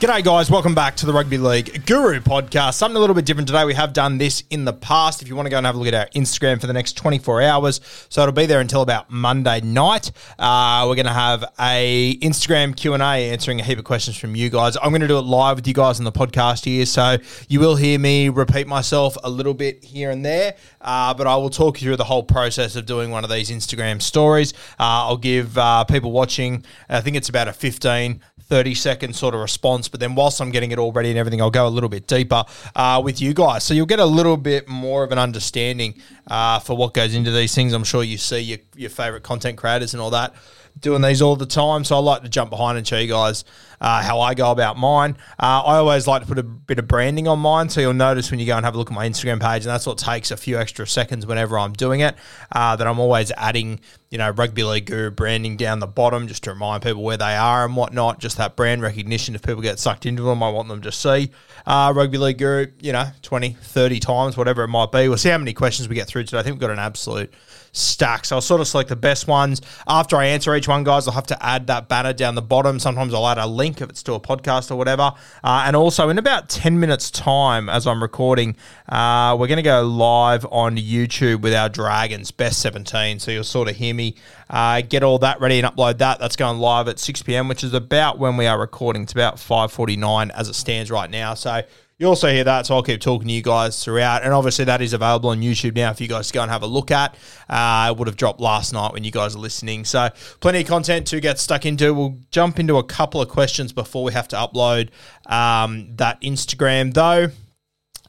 [0.00, 0.48] G'day, guys.
[0.48, 2.74] Welcome back to the Rugby League Guru podcast.
[2.74, 3.64] Something a little bit different today.
[3.64, 5.22] We have done this in the past.
[5.22, 6.96] If you want to go and have a look at our Instagram for the next
[6.96, 10.12] 24 hours, so it'll be there until about Monday night.
[10.38, 14.16] Uh, we're going to have a Instagram Q and A answering a heap of questions
[14.16, 14.76] from you guys.
[14.76, 17.16] I'm going to do it live with you guys on the podcast here, so
[17.48, 20.54] you will hear me repeat myself a little bit here and there.
[20.80, 23.50] Uh, but I will talk you through the whole process of doing one of these
[23.50, 24.52] Instagram stories.
[24.78, 29.34] Uh, I'll give uh, people watching, I think it's about a 15, 30 second sort
[29.34, 29.88] of response.
[29.88, 32.06] But then whilst I'm getting it all ready and everything, I'll go a little bit
[32.06, 33.64] deeper uh, with you guys.
[33.64, 37.30] So you'll get a little bit more of an understanding uh, for what goes into
[37.30, 37.72] these things.
[37.72, 40.34] I'm sure you see your, your favorite content creators and all that
[40.80, 41.84] doing these all the time.
[41.84, 43.44] So I like to jump behind and show you guys
[43.80, 45.16] uh, how I go about mine.
[45.38, 47.68] Uh, I always like to put a bit of branding on mine.
[47.68, 49.70] So you'll notice when you go and have a look at my Instagram page, and
[49.70, 52.16] that's what takes a few extra seconds whenever I'm doing it,
[52.52, 53.80] uh, that I'm always adding,
[54.10, 57.36] you know, Rugby League Guru branding down the bottom just to remind people where they
[57.36, 58.18] are and whatnot.
[58.18, 59.34] Just that brand recognition.
[59.34, 61.30] If people get sucked into them, I want them to see
[61.66, 65.08] uh, Rugby League Guru, you know, 20, 30 times, whatever it might be.
[65.08, 66.38] We'll see how many questions we get through today.
[66.38, 67.32] I think we've got an absolute
[67.78, 68.24] stack.
[68.24, 69.60] So I'll sort of select the best ones.
[69.86, 72.78] After I answer each one, guys, I'll have to add that banner down the bottom.
[72.78, 75.12] Sometimes I'll add a link if it's to a podcast or whatever.
[75.42, 78.56] Uh, and also, in about 10 minutes' time, as I'm recording,
[78.88, 83.20] uh, we're going to go live on YouTube with our Dragons Best 17.
[83.20, 84.14] So you'll sort of hear me
[84.50, 86.18] uh, get all that ready and upload that.
[86.18, 89.02] That's going live at 6 p.m., which is about when we are recording.
[89.02, 91.34] It's about 5.49 as it stands right now.
[91.34, 91.62] So
[91.98, 94.22] you also hear that, so I'll keep talking to you guys throughout.
[94.22, 96.62] And obviously, that is available on YouTube now for you guys to go and have
[96.62, 97.16] a look at.
[97.48, 99.84] Uh, it would have dropped last night when you guys are listening.
[99.84, 101.92] So, plenty of content to get stuck into.
[101.92, 104.90] We'll jump into a couple of questions before we have to upload
[105.26, 107.30] um, that Instagram, though.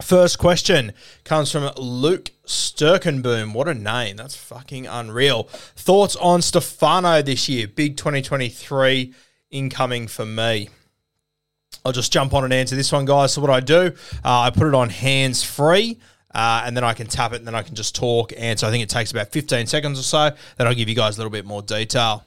[0.04, 0.94] First question
[1.26, 3.54] comes from Luke Sturkenboom.
[3.54, 4.18] What a name.
[4.18, 5.44] That's fucking unreal.
[5.76, 7.68] Thoughts on Stefano this year?
[7.68, 9.14] Big 2023
[9.52, 10.70] incoming for me.
[11.86, 13.34] I'll just jump on and answer this one, guys.
[13.34, 15.98] So what I do, uh, I put it on hands free.
[16.32, 18.32] Uh, and then I can tap it, and then I can just talk.
[18.38, 20.30] And so I think it takes about 15 seconds or so.
[20.58, 22.24] Then I'll give you guys a little bit more detail.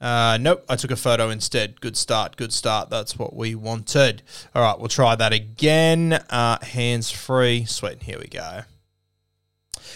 [0.00, 1.80] Uh, nope, I took a photo instead.
[1.80, 2.88] Good start, good start.
[2.88, 4.22] That's what we wanted.
[4.54, 6.12] All right, we'll try that again.
[6.12, 7.64] Uh, hands free.
[7.64, 8.62] Sweet, here we go.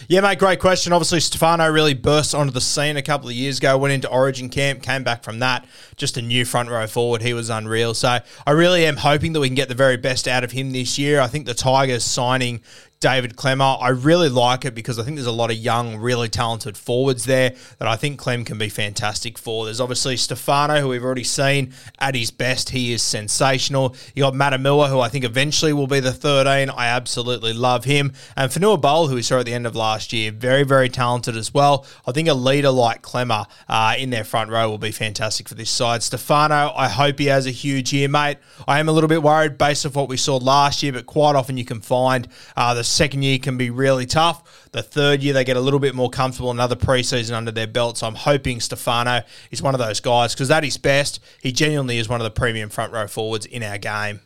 [0.09, 0.93] Yeah, mate, great question.
[0.93, 4.49] Obviously, Stefano really burst onto the scene a couple of years ago, went into Origin
[4.49, 5.67] camp, came back from that,
[5.97, 7.23] just a new front row forward.
[7.23, 7.95] He was unreal.
[7.95, 10.73] So I really am hoping that we can get the very best out of him
[10.73, 11.21] this year.
[11.21, 12.63] I think the Tigers signing
[13.03, 13.83] David Klemmer.
[13.83, 17.25] I really like it because I think there's a lot of young, really talented forwards
[17.25, 19.65] there that I think Clem can be fantastic for.
[19.65, 22.71] There's obviously Stefano, who we've already seen at his best.
[22.71, 23.97] He is sensational.
[24.15, 26.71] You got Matamua, who I think eventually will be the 13.
[26.71, 28.13] I absolutely love him.
[28.37, 31.37] And Fonua Pole, who we saw at the end of last year, very, very talented
[31.37, 31.85] as well.
[32.07, 35.57] I think a leader like Klemmer uh, in their front row will be fantastic for
[35.57, 36.05] this side.
[36.05, 38.39] Stefano, I hope he has a huge year, mate.
[38.69, 41.35] I am a little bit worried based off what we saw last year, but quite
[41.35, 44.69] often you can find uh, the second year can be really tough.
[44.73, 47.99] The third year, they get a little bit more comfortable, another preseason under their belt.
[47.99, 51.99] So I'm hoping Stefano is one of those guys because that is best, he genuinely
[51.99, 54.21] is one of the premium front row forwards in our game.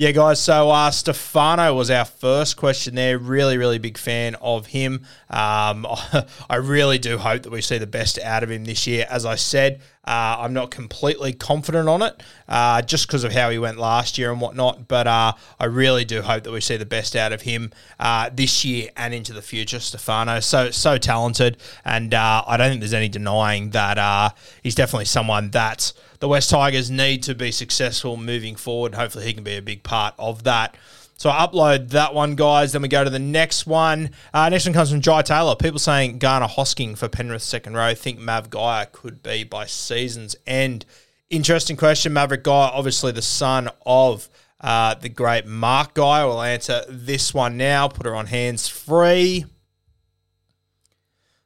[0.00, 0.40] Yeah, guys.
[0.40, 3.18] So uh, Stefano was our first question there.
[3.18, 5.04] Really, really big fan of him.
[5.28, 5.86] Um,
[6.48, 9.06] I really do hope that we see the best out of him this year.
[9.10, 13.48] As I said, uh, I'm not completely confident on it, uh, just because of how
[13.50, 14.88] he went last year and whatnot.
[14.88, 17.70] But uh, I really do hope that we see the best out of him
[18.00, 19.78] uh, this year and into the future.
[19.78, 24.30] Stefano, so so talented, and uh, I don't think there's any denying that uh,
[24.64, 28.96] he's definitely someone that the West Tigers need to be successful moving forward.
[28.96, 30.76] Hopefully, he can be a big part of that.
[31.20, 32.72] So I upload that one, guys.
[32.72, 34.12] Then we go to the next one.
[34.32, 35.54] Uh, next one comes from Jai Taylor.
[35.54, 37.94] People saying Garner Hosking for Penrith second row.
[37.94, 40.86] Think Mav Geyer could be by season's end.
[41.28, 42.14] Interesting question.
[42.14, 44.30] Maverick Geyer, obviously the son of
[44.62, 46.26] uh, the great Mark Geyer.
[46.26, 47.86] We'll answer this one now.
[47.88, 49.44] Put her on hands free.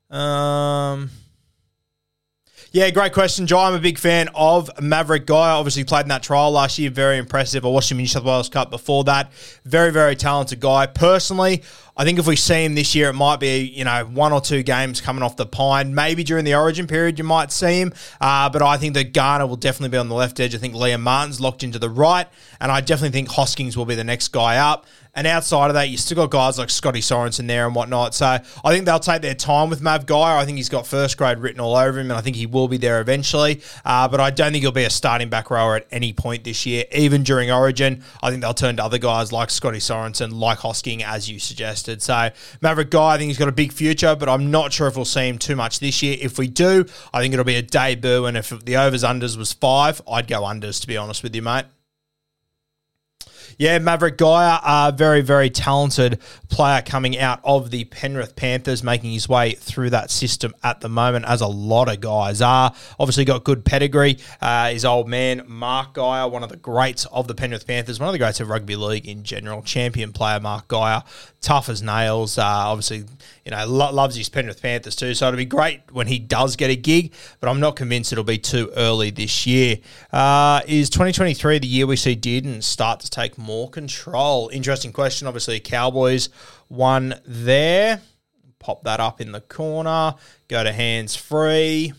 [0.08, 1.10] Um.
[2.74, 3.68] Yeah, great question, Jai.
[3.68, 5.52] I'm a big fan of Maverick Geyer.
[5.52, 6.90] Obviously, played in that trial last year.
[6.90, 7.64] Very impressive.
[7.64, 9.32] I watched him in New South Wales Cup before that.
[9.64, 10.86] Very, very talented guy.
[10.86, 11.62] Personally,
[11.96, 14.40] I think if we see him this year, it might be you know one or
[14.40, 15.94] two games coming off the pine.
[15.94, 17.92] Maybe during the Origin period, you might see him.
[18.20, 20.52] Uh, but I think that Garner will definitely be on the left edge.
[20.56, 22.26] I think Liam Martin's locked into the right,
[22.60, 24.84] and I definitely think Hoskins will be the next guy up.
[25.14, 28.14] And outside of that, you still got guys like Scotty Sorensen there and whatnot.
[28.14, 30.36] So I think they'll take their time with Mav Geyer.
[30.36, 32.68] I think he's got first grade written all over him, and I think he will
[32.68, 33.62] be there eventually.
[33.84, 36.66] Uh, but I don't think he'll be a starting back rower at any point this
[36.66, 38.02] year, even during Origin.
[38.22, 42.02] I think they'll turn to other guys like Scotty Sorensen, like Hosking, as you suggested.
[42.02, 42.30] So
[42.60, 45.04] Maverick Geyer, I think he's got a big future, but I'm not sure if we'll
[45.04, 46.16] see him too much this year.
[46.20, 48.26] If we do, I think it'll be a debut.
[48.26, 51.42] And if the overs unders was five, I'd go unders, to be honest with you,
[51.42, 51.66] mate.
[53.58, 56.18] Yeah, Maverick Geyer, a very, very talented
[56.48, 60.88] player coming out of the Penrith Panthers, making his way through that system at the
[60.88, 62.74] moment, as a lot of guys are.
[62.98, 64.18] Obviously, got good pedigree.
[64.40, 68.08] Uh, his old man, Mark Geyer, one of the greats of the Penrith Panthers, one
[68.08, 69.62] of the greats of rugby league in general.
[69.62, 71.02] Champion player, Mark Geyer,
[71.44, 72.38] tough as nails.
[72.38, 73.04] Uh, obviously,
[73.44, 75.14] you know, lo- loves his Penrith Panthers too.
[75.14, 78.24] So it'll be great when he does get a gig, but I'm not convinced it'll
[78.24, 79.76] be too early this year.
[80.12, 84.48] Uh, is 2023 the year we see Dearden start to take more control?
[84.52, 85.28] Interesting question.
[85.28, 86.30] Obviously, Cowboys
[86.68, 88.00] won there.
[88.58, 90.14] Pop that up in the corner.
[90.48, 91.92] Go to hands free.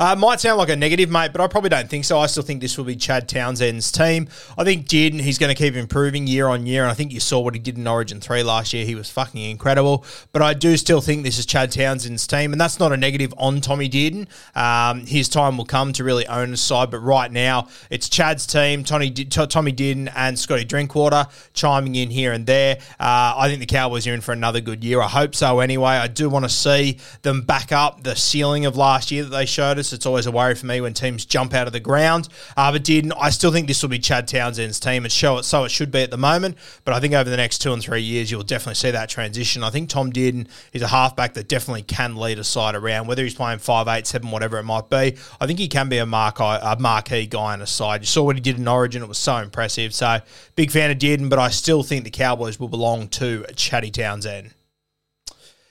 [0.00, 2.18] Uh, might sound like a negative, mate, but I probably don't think so.
[2.18, 4.28] I still think this will be Chad Townsend's team.
[4.56, 7.20] I think Dearden, he's going to keep improving year on year, and I think you
[7.20, 8.86] saw what he did in Origin 3 last year.
[8.86, 10.06] He was fucking incredible.
[10.32, 13.34] But I do still think this is Chad Townsend's team, and that's not a negative
[13.36, 14.26] on Tommy Dearden.
[14.56, 18.46] Um, his time will come to really own his side, but right now it's Chad's
[18.46, 22.78] team, Tommy, Tommy Dearden and Scotty Drinkwater chiming in here and there.
[22.98, 25.02] Uh, I think the Cowboys are in for another good year.
[25.02, 25.90] I hope so anyway.
[25.90, 29.44] I do want to see them back up the ceiling of last year that they
[29.44, 29.89] showed us.
[29.92, 32.28] It's always a worry for me when teams jump out of the ground.
[32.56, 35.04] Uh, but did I still think this will be Chad Townsend's team.
[35.04, 36.56] It's show it so it should be at the moment.
[36.84, 39.62] But I think over the next two and three years, you'll definitely see that transition.
[39.62, 43.22] I think Tom Dearden is a halfback that definitely can lead a side around, whether
[43.22, 45.16] he's playing five, eight, seven, whatever it might be.
[45.40, 48.02] I think he can be a, mark, a marquee guy on a side.
[48.02, 49.94] You saw what he did in Origin; it was so impressive.
[49.94, 50.20] So
[50.56, 54.52] big fan of Dearden, but I still think the Cowboys will belong to Chatty Townsend.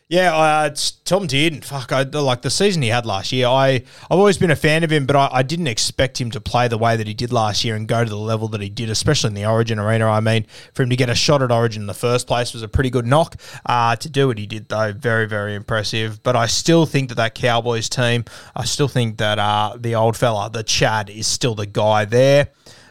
[0.10, 0.70] Yeah, uh,
[1.06, 1.64] Tom Dearden.
[1.64, 3.46] Fuck, I, like the season he had last year.
[3.46, 6.42] I I've always been a fan of him, but I, I, didn't expect him to
[6.42, 8.70] play the way that he did last year and go to the level that he
[8.70, 10.08] did, especially in the Origin arena.
[10.08, 12.64] I mean, for him to get a shot at Origin in the first place was
[12.64, 13.36] a pretty good knock.
[13.68, 16.24] Uh, to do what he did, though, very very impressive.
[16.24, 20.18] But I still think that that Cowboys team, I still think that uh, the old
[20.18, 22.50] fella, the Chad, is still the guy there.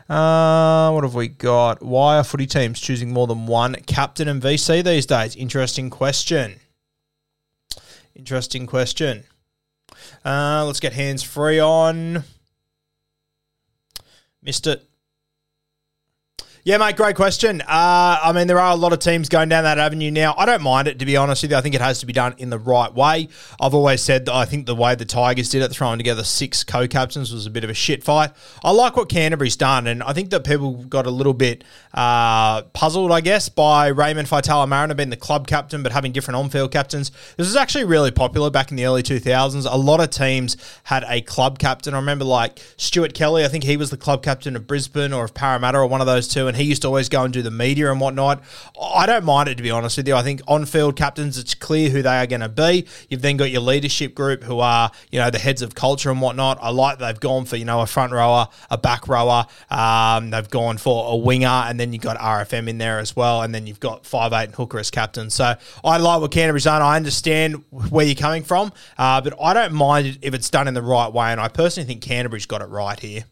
[0.09, 1.83] Uh, what have we got?
[1.83, 5.35] Why are footy teams choosing more than one captain and VC these days?
[5.35, 6.61] Interesting question.
[8.19, 9.23] Interesting question.
[10.25, 12.25] Uh, let's get hands free on.
[14.43, 14.85] Missed it.
[16.69, 17.63] Yeah, mate, great question.
[17.63, 20.35] Uh, I mean, there are a lot of teams going down that avenue now.
[20.37, 21.57] I don't mind it, to be honest with you.
[21.57, 23.31] I think it has to be done in the right way.
[23.59, 26.65] I've always said that I think the way the Tigers did it, throwing together six
[26.65, 28.33] co captains, was a bit of a shit fight.
[28.63, 32.61] I like what Canterbury's done, and I think that people got a little bit uh,
[32.75, 36.71] puzzled, I guess, by Raymond Faitala-Mariner being the club captain, but having different on field
[36.71, 37.13] captains.
[37.39, 39.67] This was actually really popular back in the early 2000s.
[39.67, 41.95] A lot of teams had a club captain.
[41.95, 45.25] I remember, like, Stuart Kelly, I think he was the club captain of Brisbane or
[45.25, 47.43] of Parramatta or one of those two, and he used to always go and do
[47.43, 48.43] the media and whatnot.
[48.81, 50.15] I don't mind it, to be honest with you.
[50.15, 52.87] I think on field captains, it's clear who they are going to be.
[53.09, 56.21] You've then got your leadership group who are, you know, the heads of culture and
[56.21, 56.59] whatnot.
[56.61, 59.47] I like they've gone for, you know, a front rower, a back rower.
[59.71, 63.43] Um, they've gone for a winger, and then you've got RFM in there as well.
[63.43, 65.31] And then you've got five eight and hooker as captain.
[65.31, 66.83] So I like what Canterbury's done.
[66.83, 70.69] I understand where you're coming from, uh, but I don't mind it if it's done
[70.69, 71.33] in the right way.
[71.33, 73.25] And I personally think Canterbury's got it right here.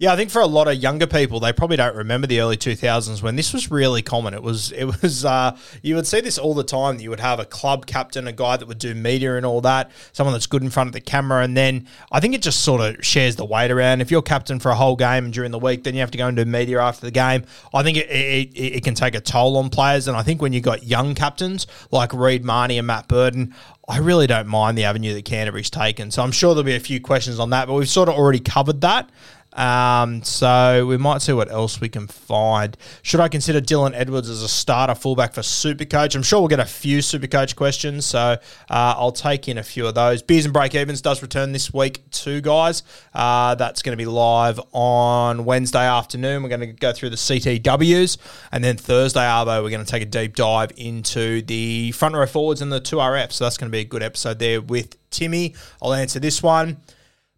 [0.00, 2.56] Yeah, I think for a lot of younger people, they probably don't remember the early
[2.56, 4.32] 2000s when this was really common.
[4.32, 7.00] It was, it was, uh, you would see this all the time.
[7.00, 9.90] You would have a club captain, a guy that would do media and all that,
[10.14, 11.44] someone that's good in front of the camera.
[11.44, 14.00] And then I think it just sort of shares the weight around.
[14.00, 16.28] If you're captain for a whole game during the week, then you have to go
[16.28, 17.44] and do media after the game.
[17.74, 20.08] I think it, it, it, can take a toll on players.
[20.08, 23.54] And I think when you've got young captains like Reed Mahoney and Matt Burton,
[23.86, 26.10] I really don't mind the avenue that Canterbury's taken.
[26.10, 28.40] So I'm sure there'll be a few questions on that, but we've sort of already
[28.40, 29.10] covered that.
[29.52, 32.76] Um, so we might see what else we can find.
[33.02, 36.14] Should I consider Dylan Edwards as a starter fullback for Supercoach?
[36.14, 38.36] I'm sure we'll get a few Supercoach questions, so uh,
[38.68, 40.22] I'll take in a few of those.
[40.22, 42.82] Beers and Break Evens does return this week too, guys.
[43.12, 46.42] Uh, that's going to be live on Wednesday afternoon.
[46.42, 48.18] We're going to go through the CTWs,
[48.52, 52.26] and then Thursday, Arvo, we're going to take a deep dive into the front row
[52.26, 53.32] forwards and the 2RF.
[53.32, 55.54] So that's going to be a good episode there with Timmy.
[55.82, 56.78] I'll answer this one.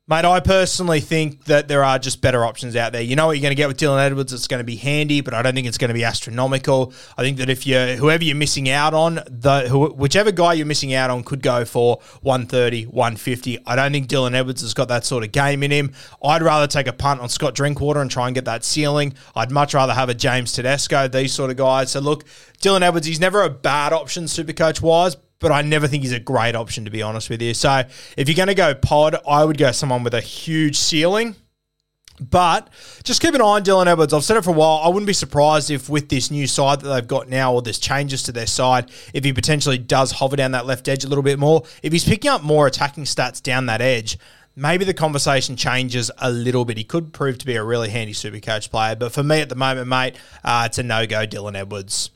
[0.08, 3.02] Mate, I personally think that there are just better options out there.
[3.02, 4.32] You know what you're going to get with Dylan Edwards.
[4.32, 6.92] It's going to be handy, but I don't think it's going to be astronomical.
[7.16, 10.92] I think that if you whoever you're missing out on, the whichever guy you're missing
[10.92, 13.60] out on could go for 130, 150.
[13.64, 15.92] I don't think Dylan Edwards has got that sort of game in him.
[16.20, 19.14] I'd rather take a punt on Scott Drinkwater and try and get that ceiling.
[19.36, 21.92] I'd much rather have a James Tedesco, these sort of guys.
[21.92, 22.24] So look,
[22.60, 26.12] Dylan Edwards, he's never a bad option super coach wise, but I never think he's
[26.12, 27.52] a great option to be honest with you.
[27.52, 27.82] So
[28.16, 31.36] if you're going to go pod, I would go someone with a huge ceiling.
[32.20, 32.68] But
[33.02, 34.12] just keep an eye on Dylan Edwards.
[34.12, 34.80] I've said it for a while.
[34.84, 37.80] I wouldn't be surprised if, with this new side that they've got now, or there's
[37.80, 41.24] changes to their side, if he potentially does hover down that left edge a little
[41.24, 41.64] bit more.
[41.82, 44.18] If he's picking up more attacking stats down that edge,
[44.54, 46.76] maybe the conversation changes a little bit.
[46.76, 48.94] He could prove to be a really handy super coach player.
[48.94, 52.10] But for me at the moment, mate, uh, it's a no go, Dylan Edwards.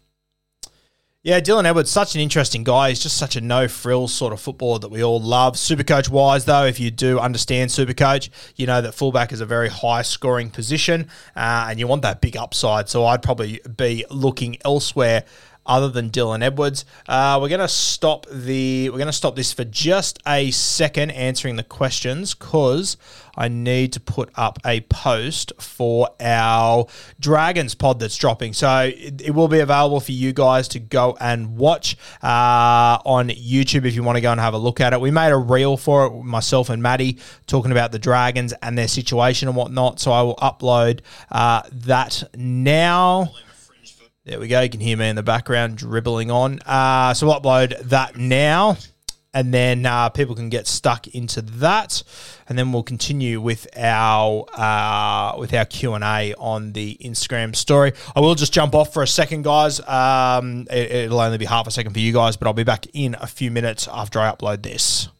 [1.26, 2.90] Yeah, Dylan Edwards, such an interesting guy.
[2.90, 5.56] He's just such a no frills sort of footballer that we all love.
[5.56, 9.68] Supercoach wise, though, if you do understand Supercoach, you know that fullback is a very
[9.68, 12.88] high scoring position uh, and you want that big upside.
[12.88, 15.24] So I'd probably be looking elsewhere
[15.66, 16.84] other than Dylan Edwards.
[17.08, 21.10] Uh, we're going to stop the we're going to stop this for just a second
[21.10, 22.96] answering the questions because
[23.36, 26.86] I need to put up a post for our
[27.20, 28.52] Dragons pod that's dropping.
[28.52, 33.28] So it, it will be available for you guys to go and watch uh, on
[33.28, 35.00] YouTube if you want to go and have a look at it.
[35.00, 38.88] We made a reel for it, myself and Maddie, talking about the Dragons and their
[38.88, 40.00] situation and whatnot.
[40.00, 41.00] So I will upload
[41.30, 43.32] uh, that now.
[44.24, 44.60] There we go.
[44.60, 46.58] You can hear me in the background dribbling on.
[46.66, 48.76] Uh, so upload that now,
[49.36, 52.02] and then uh, people can get stuck into that,
[52.48, 57.54] and then we'll continue with our uh, with our Q and A on the Instagram
[57.54, 57.92] story.
[58.16, 59.78] I will just jump off for a second, guys.
[59.86, 62.86] Um, it, will only be half a second for you guys, but I'll be back
[62.94, 65.10] in a few minutes after I upload this.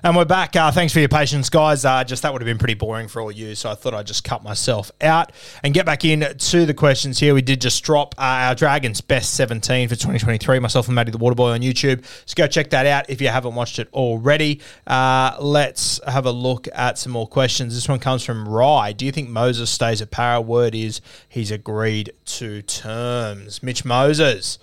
[0.00, 0.54] And we're back.
[0.54, 1.84] Uh, thanks for your patience, guys.
[1.84, 4.06] Uh, just that would have been pretty boring for all you, so I thought I'd
[4.06, 5.32] just cut myself out
[5.64, 7.34] and get back in to the questions here.
[7.34, 10.60] We did just drop uh, our Dragons best 17 for 2023.
[10.60, 12.04] Myself and Matty the Waterboy on YouTube.
[12.26, 14.60] So go check that out if you haven't watched it already.
[14.86, 17.74] Uh, let's have a look at some more questions.
[17.74, 18.92] This one comes from Rye.
[18.92, 20.40] Do you think Moses stays at Para?
[20.40, 23.64] Word is he's agreed to terms.
[23.64, 24.60] Mitch Moses,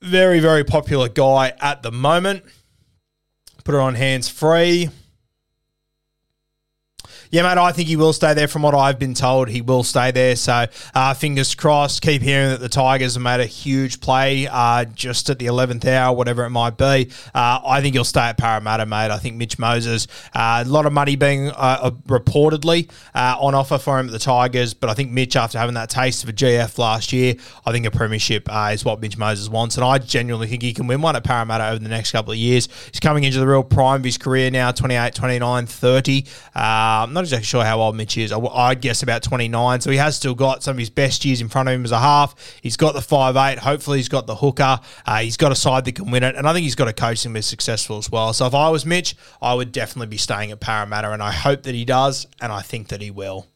[0.00, 2.44] very very popular guy at the moment.
[3.64, 4.90] Put it on hands free.
[7.34, 8.46] Yeah, mate, I think he will stay there.
[8.46, 10.36] From what I've been told, he will stay there.
[10.36, 12.00] So, uh, fingers crossed.
[12.00, 15.84] Keep hearing that the Tigers have made a huge play uh, just at the 11th
[15.84, 17.10] hour, whatever it might be.
[17.34, 19.10] Uh, I think he'll stay at Parramatta, mate.
[19.10, 23.78] I think Mitch Moses, uh, a lot of money being uh, uh, reportedly on offer
[23.78, 26.32] for him at the Tigers, but I think Mitch, after having that taste of a
[26.32, 27.34] GF last year,
[27.66, 29.76] I think a premiership is what Mitch Moses wants.
[29.76, 32.38] And I genuinely think he can win one at Parramatta over the next couple of
[32.38, 32.68] years.
[32.92, 36.26] He's coming into the real prime of his career now 28, 29, 30.
[36.54, 38.32] I'm not exactly sure how old Mitch is.
[38.32, 38.36] I,
[38.68, 39.80] would guess about 29.
[39.80, 41.92] So he has still got some of his best years in front of him as
[41.92, 42.34] a half.
[42.62, 43.58] He's got the five eight.
[43.58, 44.80] Hopefully, he's got the hooker.
[45.06, 46.36] Uh, he's got a side that can win it.
[46.36, 48.32] And I think he's got a coach that be successful as well.
[48.32, 51.10] So if I was Mitch, I would definitely be staying at Parramatta.
[51.12, 52.26] And I hope that he does.
[52.40, 53.46] And I think that he will.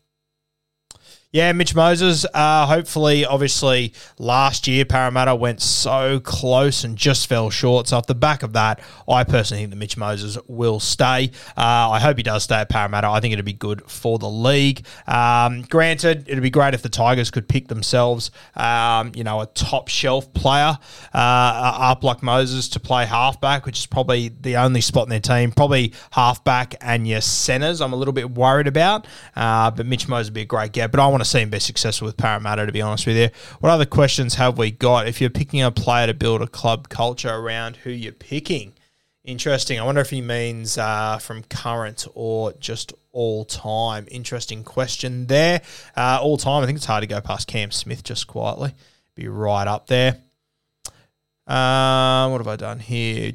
[1.31, 2.25] Yeah, Mitch Moses.
[2.33, 7.87] Uh, hopefully, obviously, last year Parramatta went so close and just fell short.
[7.87, 11.31] So, off the back of that, I personally think that Mitch Moses will stay.
[11.55, 13.09] Uh, I hope he does stay at Parramatta.
[13.09, 14.87] I think it'd be good for the league.
[15.07, 19.47] Um, granted, it'd be great if the Tigers could pick themselves, um, you know, a
[19.49, 20.79] top shelf player
[21.13, 25.21] uh, up like Moses to play halfback, which is probably the only spot in their
[25.21, 25.53] team.
[25.53, 27.83] Probably halfback and your centers.
[27.83, 29.07] I'm a little bit worried about,
[29.37, 30.91] uh, but Mitch Moses would be a great get.
[30.91, 33.17] But I want want to see him be successful with Parramatta, to be honest with
[33.17, 33.29] you.
[33.59, 35.09] What other questions have we got?
[35.09, 38.75] If you're picking a player to build a club culture around who you're picking,
[39.25, 39.79] Interesting.
[39.79, 44.07] I wonder if he means uh, from current or just all time.
[44.11, 45.61] Interesting question there.
[45.95, 48.73] Uh, all time, I think it's hard to go past Cam Smith just quietly.
[49.17, 50.23] Be right up there.
[51.47, 53.33] Uh, what have I done here?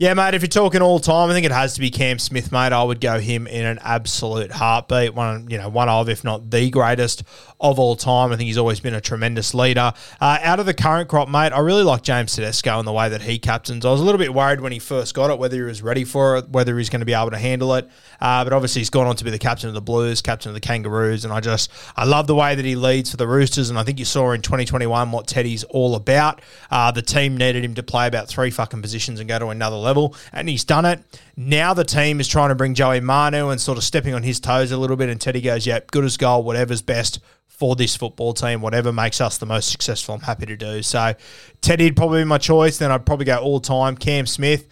[0.00, 2.52] Yeah, mate, if you're talking all time, I think it has to be Cam Smith,
[2.52, 2.72] mate.
[2.72, 5.12] I would go him in an absolute heartbeat.
[5.12, 7.24] One, you know, one of, if not the greatest
[7.58, 8.30] of all time.
[8.30, 9.92] I think he's always been a tremendous leader.
[10.20, 13.08] Uh, out of the current crop, mate, I really like James Tedesco and the way
[13.08, 13.84] that he captains.
[13.84, 16.04] I was a little bit worried when he first got it, whether he was ready
[16.04, 17.90] for it, whether he's going to be able to handle it.
[18.20, 20.54] Uh, but obviously, he's gone on to be the captain of the Blues, captain of
[20.54, 23.70] the Kangaroos, and I just, I love the way that he leads for the Roosters.
[23.70, 26.40] And I think you saw in 2021 what Teddy's all about.
[26.70, 29.76] Uh, the team needed him to play about three fucking positions and go to another
[29.76, 31.00] level, and he's done it.
[31.36, 34.40] Now the team is trying to bring Joey Manu and sort of stepping on his
[34.40, 37.96] toes a little bit, and Teddy goes, "Yep, good as gold, whatever's best." For this
[37.96, 40.80] football team, whatever makes us the most successful, I'm happy to do.
[40.80, 41.14] So,
[41.60, 42.78] Teddy'd probably be my choice.
[42.78, 44.68] Then I'd probably go all time Cam Smith.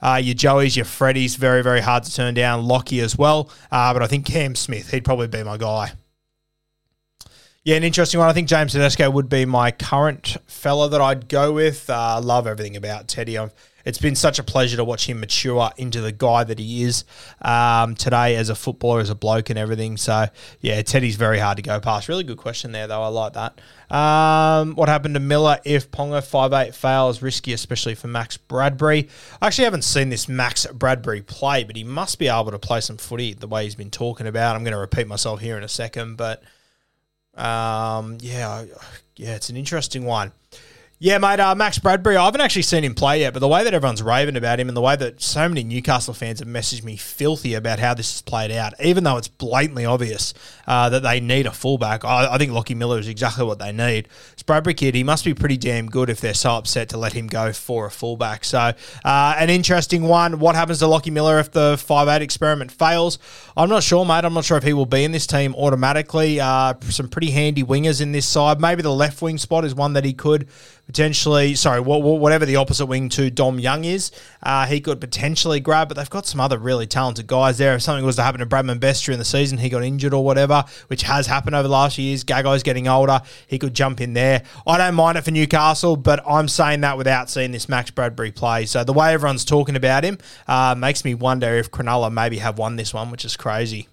[0.00, 2.66] Uh, your Joeys, your Freddy's, very, very hard to turn down.
[2.66, 3.50] Lockie as well.
[3.70, 5.92] Uh, but I think Cam Smith, he'd probably be my guy.
[7.64, 8.28] Yeah, an interesting one.
[8.28, 11.90] I think James Tedesco would be my current fella that I'd go with.
[11.90, 13.36] Uh, love everything about Teddy.
[13.36, 13.52] I've,
[13.84, 17.04] it's been such a pleasure to watch him mature into the guy that he is
[17.40, 19.96] um, today as a footballer, as a bloke, and everything.
[19.96, 20.26] So,
[20.60, 22.08] yeah, Teddy's very hard to go past.
[22.08, 23.02] Really good question there, though.
[23.02, 23.60] I like that.
[23.90, 27.22] Um, what happened to Miller if Ponga 5'8 fails?
[27.22, 29.08] Risky, especially for Max Bradbury.
[29.40, 32.80] I actually haven't seen this Max Bradbury play, but he must be able to play
[32.80, 34.56] some footy the way he's been talking about.
[34.56, 36.42] I'm going to repeat myself here in a second, but
[37.34, 38.64] um, yeah,
[39.16, 40.32] yeah, it's an interesting one.
[41.00, 43.62] Yeah, mate, uh, Max Bradbury, I haven't actually seen him play yet, but the way
[43.62, 46.82] that everyone's raving about him and the way that so many Newcastle fans have messaged
[46.82, 50.34] me filthy about how this has played out, even though it's blatantly obvious
[50.66, 53.70] uh, that they need a fullback, I, I think Lockie Miller is exactly what they
[53.70, 54.08] need.
[54.34, 57.12] This Bradbury kid, he must be pretty damn good if they're so upset to let
[57.12, 58.44] him go for a fullback.
[58.44, 58.58] So,
[59.04, 60.40] uh, an interesting one.
[60.40, 63.20] What happens to Lockie Miller if the five eight experiment fails?
[63.56, 64.24] I'm not sure, mate.
[64.24, 66.40] I'm not sure if he will be in this team automatically.
[66.40, 68.60] Uh, some pretty handy wingers in this side.
[68.60, 70.48] Maybe the left wing spot is one that he could
[70.88, 74.10] potentially, sorry, whatever the opposite wing to Dom Young is,
[74.42, 75.88] uh, he could potentially grab.
[75.88, 77.74] But they've got some other really talented guys there.
[77.74, 80.24] If something was to happen to Bradman Best during the season, he got injured or
[80.24, 82.24] whatever, which has happened over the last years.
[82.24, 83.20] Gagai's getting older.
[83.46, 84.42] He could jump in there.
[84.66, 88.32] I don't mind it for Newcastle, but I'm saying that without seeing this Max Bradbury
[88.32, 88.64] play.
[88.64, 92.58] So the way everyone's talking about him uh, makes me wonder if Cronulla maybe have
[92.58, 93.88] won this one, which is crazy.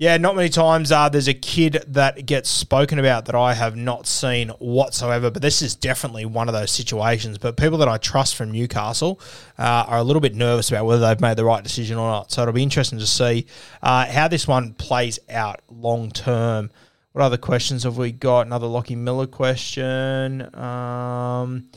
[0.00, 3.76] Yeah, not many times uh, there's a kid that gets spoken about that I have
[3.76, 7.36] not seen whatsoever, but this is definitely one of those situations.
[7.36, 9.20] But people that I trust from Newcastle
[9.58, 12.32] uh, are a little bit nervous about whether they've made the right decision or not.
[12.32, 13.44] So it'll be interesting to see
[13.82, 16.70] uh, how this one plays out long term.
[17.12, 18.46] What other questions have we got?
[18.46, 20.48] Another Lockie Miller question.
[20.54, 21.68] Um,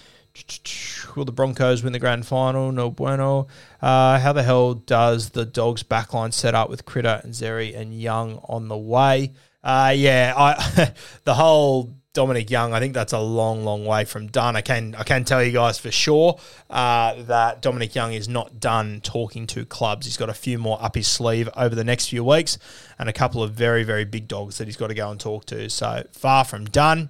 [1.15, 2.71] Will the Broncos win the grand final?
[2.71, 3.47] No bueno.
[3.81, 7.99] Uh, how the hell does the Dogs backline set up with Critter and Xerri and
[7.99, 9.33] Young on the way?
[9.63, 10.93] Uh, yeah, I
[11.23, 14.55] the whole Dominic Young, I think that's a long, long way from done.
[14.55, 18.59] I can I can tell you guys for sure uh, that Dominic Young is not
[18.59, 20.05] done talking to clubs.
[20.05, 22.59] He's got a few more up his sleeve over the next few weeks,
[22.99, 25.45] and a couple of very, very big dogs that he's got to go and talk
[25.45, 25.69] to.
[25.69, 27.09] So far from done.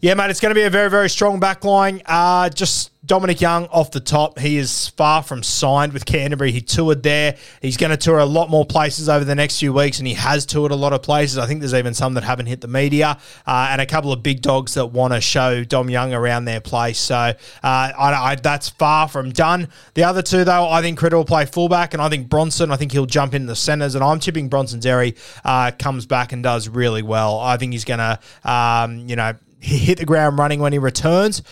[0.00, 2.02] Yeah, mate, it's going to be a very, very strong backline.
[2.06, 4.38] Uh, just Dominic Young off the top.
[4.38, 6.52] He is far from signed with Canterbury.
[6.52, 7.36] He toured there.
[7.60, 10.14] He's going to tour a lot more places over the next few weeks, and he
[10.14, 11.36] has toured a lot of places.
[11.36, 14.22] I think there's even some that haven't hit the media, uh, and a couple of
[14.22, 17.00] big dogs that want to show Dom Young around their place.
[17.00, 17.34] So uh,
[17.64, 19.66] I, I, that's far from done.
[19.94, 22.76] The other two, though, I think Critter will play fullback, and I think Bronson, I
[22.76, 26.40] think he'll jump in the centres, and I'm tipping Bronson Xerri uh, comes back and
[26.40, 27.40] does really well.
[27.40, 30.78] I think he's going to, um, you know, he hit the ground running when he
[30.78, 31.42] returns.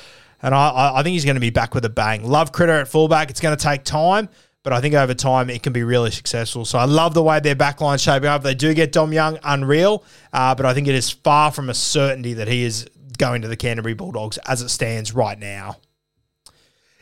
[0.42, 2.25] And I, I think he's going to be back with a bang.
[2.25, 3.31] Love Critter at fullback.
[3.31, 4.29] It's going to take time,
[4.62, 6.64] but I think over time it can be really successful.
[6.64, 8.42] So I love the way their backline shaping up.
[8.42, 10.05] They do get Dom Young, unreal.
[10.33, 12.88] Uh, but I think it is far from a certainty that he is
[13.19, 15.77] going to the Canterbury Bulldogs as it stands right now.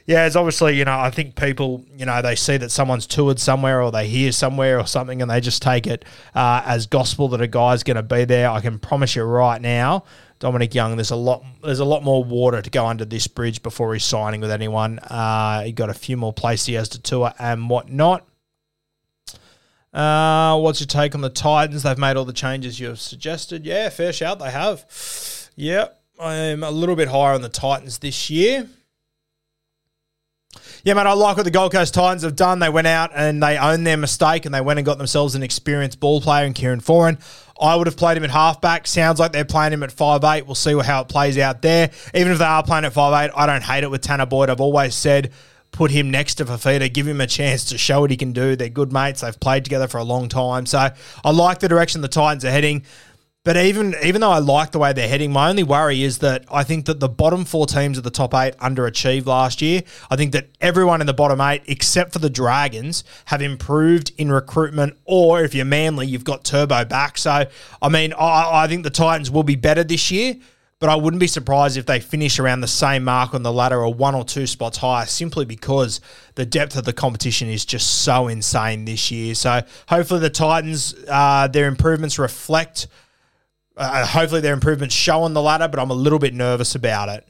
[0.07, 3.41] Yeah, it's obviously, you know, I think people, you know, they see that someone's toured
[3.41, 7.29] somewhere or they hear somewhere or something and they just take it uh, as gospel
[7.29, 8.51] that a guy's going to be there.
[8.51, 10.05] I can promise you right now,
[10.45, 13.63] Dominic Young, there's a lot there's a lot more water to go under this bridge
[13.63, 14.99] before he's signing with anyone.
[14.99, 18.29] Uh, he got a few more places he has to tour and whatnot.
[19.95, 21.85] Uh, what's your take on the Titans?
[21.85, 23.65] They've made all the changes you've suggested.
[23.65, 24.39] Yeah, fair shout.
[24.39, 24.85] They have.
[25.57, 25.89] Yeah,
[26.21, 28.69] I'm a little bit higher on the Titans this year.
[30.85, 32.59] Yeah, man, I like what the Gold Coast Titans have done.
[32.59, 35.43] They went out and they owned their mistake and they went and got themselves an
[35.43, 37.19] experienced ball player in Kieran Foran.
[37.59, 38.87] I would have played him at halfback.
[38.87, 40.45] Sounds like they're playing him at five eight.
[40.45, 41.91] We'll see how it plays out there.
[42.13, 44.51] Even if they are playing at five eight, I don't hate it with Tanner Boyd.
[44.51, 45.33] I've always said
[45.73, 48.55] put him next to Fifita, give him a chance to show what he can do.
[48.55, 49.23] They're good mates.
[49.23, 50.67] They've played together for a long time.
[50.67, 50.91] So
[51.25, 52.85] I like the direction the Titans are heading.
[53.45, 56.47] But even even though I like the way they're heading, my only worry is that
[56.51, 59.83] I think that the bottom four teams of the top eight underachieved last year.
[60.11, 64.33] I think that everyone in the bottom eight, except for the Dragons, have improved in
[64.33, 64.97] recruitment.
[65.05, 67.19] Or if you're Manly, you've got Turbo back.
[67.19, 67.45] So
[67.83, 70.37] I mean, I, I think the Titans will be better this year.
[70.79, 73.81] But I wouldn't be surprised if they finish around the same mark on the ladder
[73.81, 76.01] or one or two spots higher, simply because
[76.35, 79.35] the depth of the competition is just so insane this year.
[79.35, 82.89] So hopefully the Titans, uh, their improvements reflect
[83.77, 87.09] uh, hopefully their improvements show on the ladder, but I'm a little bit nervous about
[87.09, 87.27] it.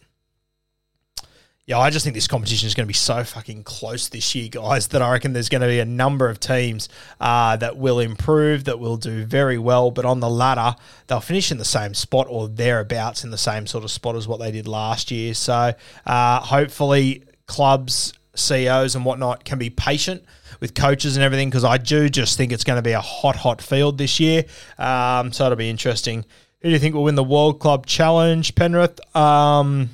[1.67, 4.49] Yeah, I just think this competition is going to be so fucking close this year,
[4.51, 8.01] guys, that I reckon there's going to be a number of teams uh, that will
[8.01, 10.77] improve, that will do very well, but on the ladder,
[11.07, 14.29] they'll finish in the same spot or thereabouts in the same sort of spot as
[14.29, 15.33] what they did last year.
[15.33, 15.73] So
[16.05, 20.23] uh, hopefully, clubs, CEOs, and whatnot can be patient
[20.61, 23.37] with coaches and everything because I do just think it's going to be a hot,
[23.37, 24.45] hot field this year.
[24.79, 26.25] Um, so it'll be interesting.
[26.61, 28.99] Who do you think will win the World Club Challenge, Penrith?
[29.17, 29.91] Um,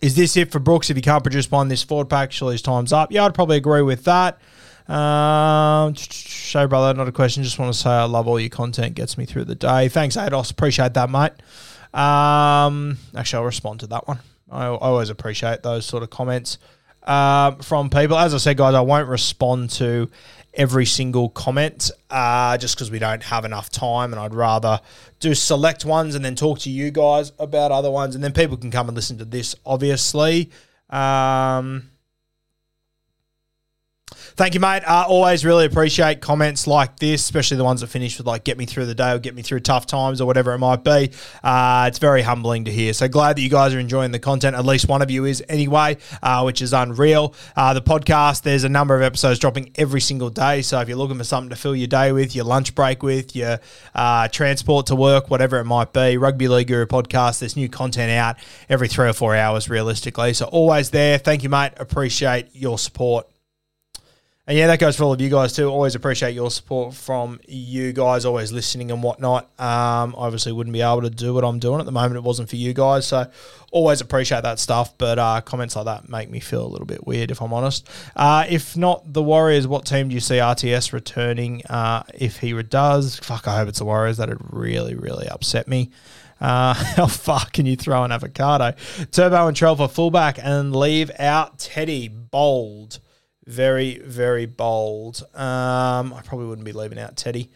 [0.00, 2.32] is this it for Brooks if he can't produce one this forward pack?
[2.32, 3.12] Surely his time's up.
[3.12, 4.40] Yeah, I'd probably agree with that.
[4.88, 7.42] Um, show brother, not a question.
[7.44, 8.94] Just want to say I love all your content.
[8.94, 9.88] Gets me through the day.
[9.88, 10.50] Thanks, Ados.
[10.50, 11.32] Appreciate that, mate.
[11.94, 14.18] Um, actually, I'll respond to that one.
[14.50, 16.58] I, I always appreciate those sort of comments
[17.04, 18.16] uh, from people.
[18.16, 20.10] As I said, guys, I won't respond to
[20.54, 24.80] every single comment uh, just because we don't have enough time and I'd rather
[25.18, 28.56] do select ones and then talk to you guys about other ones and then people
[28.58, 30.50] can come and listen to this obviously
[30.90, 31.91] um,
[34.34, 34.82] Thank you, mate.
[34.86, 38.56] Uh, always really appreciate comments like this, especially the ones that finish with like "get
[38.56, 41.10] me through the day" or "get me through tough times" or whatever it might be.
[41.42, 42.92] Uh, it's very humbling to hear.
[42.92, 44.56] So glad that you guys are enjoying the content.
[44.56, 47.34] At least one of you is anyway, uh, which is unreal.
[47.56, 50.62] Uh, the podcast, there's a number of episodes dropping every single day.
[50.62, 53.36] So if you're looking for something to fill your day with, your lunch break with,
[53.36, 53.60] your
[53.94, 57.40] uh, transport to work, whatever it might be, Rugby League Guru podcast.
[57.40, 58.36] There's new content out
[58.68, 60.32] every three or four hours, realistically.
[60.32, 61.18] So always there.
[61.18, 61.72] Thank you, mate.
[61.76, 63.31] Appreciate your support.
[64.44, 65.68] And yeah, that goes for all of you guys too.
[65.68, 69.44] Always appreciate your support from you guys, always listening and whatnot.
[69.60, 72.16] Um, obviously, wouldn't be able to do what I'm doing at the moment.
[72.16, 73.30] It wasn't for you guys, so
[73.70, 74.98] always appreciate that stuff.
[74.98, 77.88] But uh, comments like that make me feel a little bit weird, if I'm honest.
[78.16, 81.62] Uh, if not the Warriors, what team do you see RTS returning?
[81.66, 84.16] Uh, if he does, fuck, I hope it's the Warriors.
[84.16, 85.90] That'd really, really upset me.
[86.40, 88.74] Uh, how far can you throw an avocado?
[89.12, 92.08] Turbo and Trell for fullback and leave out Teddy.
[92.08, 92.98] Bold.
[93.46, 95.22] Very, very bold.
[95.34, 97.50] Um, I probably wouldn't be leaving out Teddy.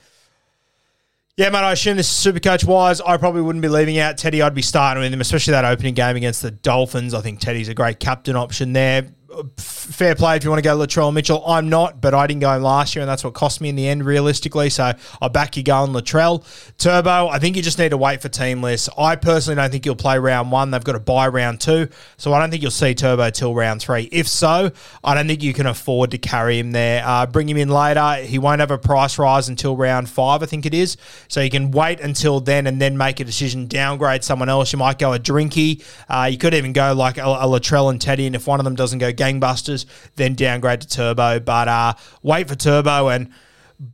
[1.37, 3.01] Yeah, mate, I assume this is super coach wise.
[3.03, 4.41] I probably wouldn't be leaving out Teddy.
[4.41, 7.13] I'd be starting with him, especially that opening game against the Dolphins.
[7.13, 9.09] I think Teddy's a great captain option there
[9.57, 11.45] fair play if you want to go Latrell Mitchell.
[11.47, 13.87] I'm not, but I didn't go last year, and that's what cost me in the
[13.89, 14.71] end, realistically.
[14.71, 16.45] So I'll back you going Latrell.
[16.79, 18.89] Turbo, I think you just need to wait for team lists.
[18.99, 20.71] I personally don't think you'll play round one.
[20.71, 21.89] They've got to buy round two.
[22.17, 24.09] So I don't think you'll see Turbo till round three.
[24.13, 24.71] If so,
[25.05, 27.03] I don't think you can afford to carry him there.
[27.07, 28.25] Uh, bring him in later.
[28.25, 30.97] He won't have a price rise until round five, I think it is.
[31.29, 34.73] So you can wait until then and then make a decision, downgrade someone else.
[34.73, 35.85] You might go a Drinky.
[36.09, 38.65] Uh, you could even go like a, a Latrell and Teddy, and if one of
[38.65, 39.87] them doesn't go gangbusters,
[40.17, 41.41] then downgrade to Turbo.
[41.41, 43.31] But uh, wait for Turbo and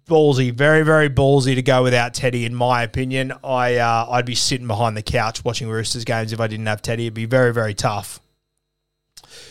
[0.08, 2.44] ballsy, very very ballsy to go without Teddy.
[2.44, 6.40] In my opinion, I uh, I'd be sitting behind the couch watching Roosters games if
[6.40, 7.04] I didn't have Teddy.
[7.04, 8.21] It'd be very very tough.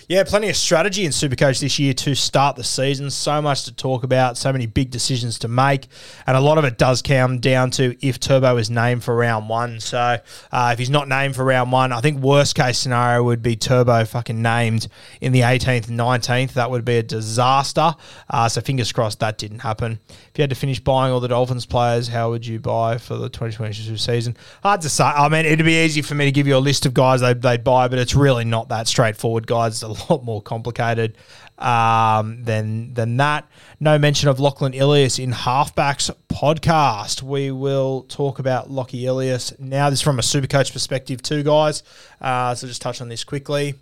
[0.08, 3.10] Yeah, plenty of strategy in Supercoach this year to start the season.
[3.10, 5.88] So much to talk about, so many big decisions to make,
[6.28, 9.48] and a lot of it does come down to if Turbo is named for round
[9.50, 9.80] one.
[9.80, 10.18] So
[10.52, 13.56] uh, if he's not named for round one, I think worst case scenario would be
[13.56, 14.88] Turbo fucking named
[15.22, 16.54] in the 18th 19th.
[16.54, 17.96] That would be a disaster.
[18.30, 20.00] Uh, so fingers crossed that didn't happen.
[20.32, 23.18] If you had to finish buying all the Dolphins players, how would you buy for
[23.18, 24.38] the 2022 season?
[24.64, 25.04] Hard to say.
[25.04, 27.42] I mean, it'd be easy for me to give you a list of guys they'd,
[27.42, 29.84] they'd buy, but it's really not that straightforward, guys.
[29.84, 31.18] It's a lot more complicated
[31.58, 33.46] um, than than that.
[33.80, 37.22] No mention of Lachlan Ilias in Halfbacks podcast.
[37.22, 39.90] We will talk about Lockie Ilias now.
[39.90, 41.84] This is from a super coach perspective, too, guys.
[42.22, 43.76] Uh, so just touch on this quickly.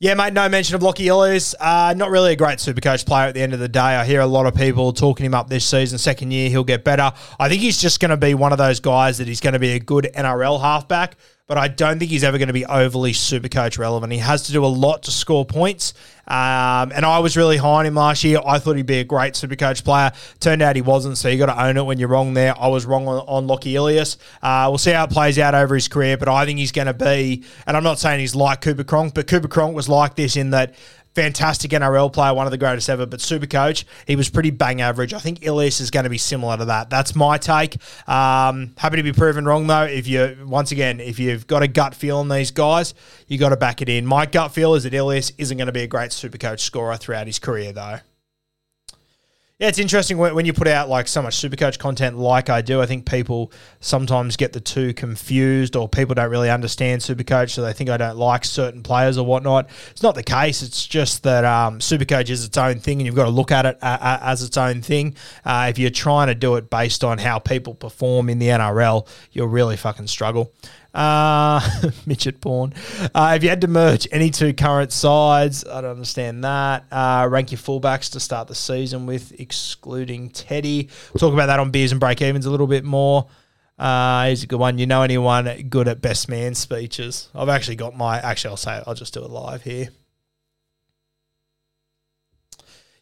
[0.00, 1.56] Yeah, mate, no mention of Lockie Ilias.
[1.58, 3.80] Uh, not really a great supercoach player at the end of the day.
[3.80, 5.98] I hear a lot of people talking him up this season.
[5.98, 7.12] Second year, he'll get better.
[7.40, 9.58] I think he's just going to be one of those guys that he's going to
[9.58, 11.16] be a good NRL halfback,
[11.48, 14.12] but I don't think he's ever going to be overly super coach relevant.
[14.12, 15.94] He has to do a lot to score points.
[16.26, 18.38] Um, and I was really high on him last year.
[18.46, 20.12] I thought he'd be a great super coach player.
[20.40, 22.54] Turned out he wasn't, so you got to own it when you're wrong there.
[22.60, 24.18] I was wrong on, on Lockie Ilias.
[24.42, 26.86] Uh, we'll see how it plays out over his career, but I think he's going
[26.86, 30.16] to be, and I'm not saying he's like Cooper Cronk, but Cooper Cronk was like
[30.16, 30.74] this in that
[31.18, 34.80] fantastic NRL player, one of the greatest ever, but super coach, he was pretty bang
[34.80, 35.12] average.
[35.12, 36.90] I think Ilias is going to be similar to that.
[36.90, 37.76] That's my take.
[38.08, 39.82] Um, happy to be proven wrong though.
[39.82, 42.94] If you once again, if you've got a gut feel on these guys,
[43.26, 44.06] you got to back it in.
[44.06, 46.96] My gut feel is that Ilias isn't going to be a great super coach scorer
[46.96, 47.98] throughout his career though.
[49.58, 52.80] Yeah, it's interesting when, you put out like so much Supercoach content like I do.
[52.80, 57.62] I think people sometimes get the two confused, or people don't really understand Supercoach, so
[57.62, 59.68] they think I don't like certain players or whatnot.
[59.90, 60.62] It's not the case.
[60.62, 63.66] It's just that um, Supercoach is its own thing, and you've got to look at
[63.66, 65.16] it uh, uh, as its own thing.
[65.44, 69.08] Uh, if you're trying to do it based on how people perform in the NRL,
[69.32, 70.52] you'll really fucking struggle.
[70.94, 71.60] Uh,
[72.06, 72.72] midget porn.
[73.14, 76.84] Uh, if you had to merge any two current sides, I don't understand that.
[76.90, 80.88] Uh, rank your fullbacks to start the season with, excluding Teddy.
[81.18, 83.28] Talk about that on beers and break evens a little bit more.
[83.78, 84.78] Uh, a good one.
[84.78, 87.28] You know anyone good at best man speeches?
[87.34, 88.18] I've actually got my.
[88.18, 88.84] Actually, I'll say it.
[88.86, 89.90] I'll just do it live here.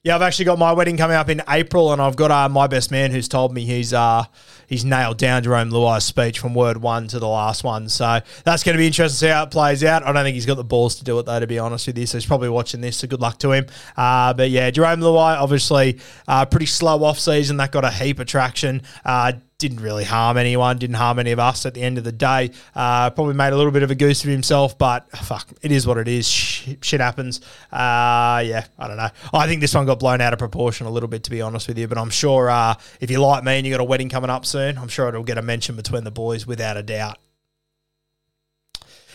[0.02, 2.66] Yeah, I've actually got my wedding coming up in April, and I've got uh, my
[2.66, 4.24] best man who's told me he's uh,
[4.66, 7.88] he's nailed down Jarome Luai's speech from word one to the last one.
[7.88, 10.02] So that's going to be interesting to see how it plays out.
[10.02, 11.98] I don't think he's got the balls to do it though, to be honest with
[11.98, 12.06] you.
[12.06, 12.98] So he's probably watching this.
[12.98, 13.66] So good luck to him.
[13.96, 15.98] Uh, but yeah, Jarome Luai obviously
[16.28, 17.56] uh, pretty slow off season.
[17.58, 18.82] That got a heap of traction.
[19.04, 22.12] Uh, didn't really harm anyone, didn't harm any of us at the end of the
[22.12, 22.50] day.
[22.74, 25.86] Uh, probably made a little bit of a goose of himself, but fuck, it is
[25.86, 26.28] what it is.
[26.28, 27.40] Shit, shit happens.
[27.72, 29.08] Uh, yeah, I don't know.
[29.32, 31.68] I think this one got blown out of proportion a little bit, to be honest
[31.68, 34.10] with you, but I'm sure uh, if you like me and you got a wedding
[34.10, 37.18] coming up soon, I'm sure it'll get a mention between the boys without a doubt.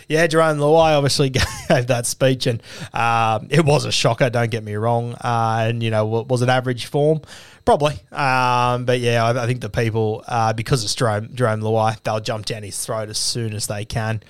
[0.08, 1.30] Yeah, Jarome Luai obviously
[1.70, 2.62] gave that speech, and
[2.94, 4.30] um, it was a shocker.
[4.30, 5.14] Don't get me wrong.
[5.14, 7.22] Uh, and you know, was it average form?
[7.64, 7.94] Probably.
[8.12, 12.20] Um, but yeah, I, I, think the people, uh, because it's Jerome, Jarome Luai, they'll
[12.20, 14.22] jump down his throat as soon as they can.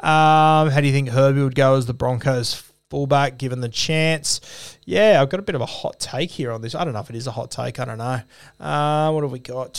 [0.00, 4.76] Um, how do you think Herbie would go as the Broncos fullback given the chance?
[4.84, 6.74] Yeah, I've got a bit of a hot take here on this.
[6.74, 7.78] I don't know if it is a hot take.
[7.78, 8.20] I don't know.
[8.58, 9.78] Uh, what have we got?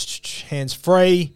[0.49, 1.35] Hands free.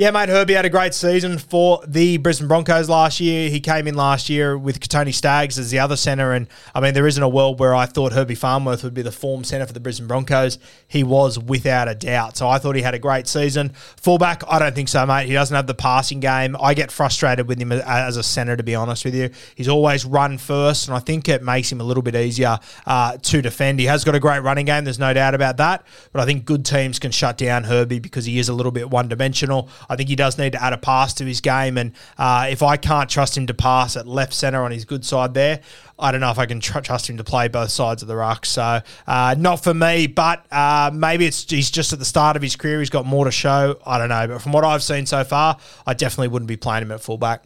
[0.00, 3.50] Yeah, mate, Herbie had a great season for the Brisbane Broncos last year.
[3.50, 6.94] He came in last year with Tony Staggs as the other centre, and I mean,
[6.94, 9.74] there isn't a world where I thought Herbie Farnworth would be the form centre for
[9.74, 10.58] the Brisbane Broncos.
[10.88, 12.38] He was without a doubt.
[12.38, 13.74] So I thought he had a great season.
[13.98, 15.26] Fullback, I don't think so, mate.
[15.26, 16.56] He doesn't have the passing game.
[16.58, 19.28] I get frustrated with him as a centre, to be honest with you.
[19.54, 23.18] He's always run first, and I think it makes him a little bit easier uh,
[23.18, 23.78] to defend.
[23.80, 26.46] He has got a great running game, there's no doubt about that, but I think
[26.46, 29.68] good teams can shut down Herbie because he is a little bit one dimensional.
[29.90, 31.76] I think he does need to add a pass to his game.
[31.76, 35.04] And uh, if I can't trust him to pass at left centre on his good
[35.04, 35.60] side there,
[35.98, 38.16] I don't know if I can tr- trust him to play both sides of the
[38.16, 38.46] ruck.
[38.46, 42.42] So uh, not for me, but uh, maybe it's he's just at the start of
[42.42, 42.78] his career.
[42.78, 43.78] He's got more to show.
[43.84, 44.28] I don't know.
[44.28, 47.44] But from what I've seen so far, I definitely wouldn't be playing him at fullback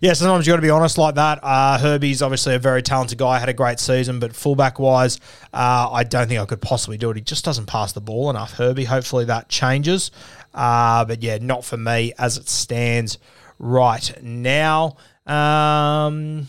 [0.00, 1.40] yeah, sometimes you got to be honest like that.
[1.42, 5.18] Uh, Herbie's obviously a very talented guy, had a great season, but fullback wise,
[5.52, 7.16] uh, I don't think I could possibly do it.
[7.16, 8.84] He just doesn't pass the ball enough, Herbie.
[8.84, 10.10] Hopefully that changes.
[10.54, 13.18] Uh, but yeah, not for me as it stands
[13.58, 14.96] right now.
[15.26, 16.48] Um,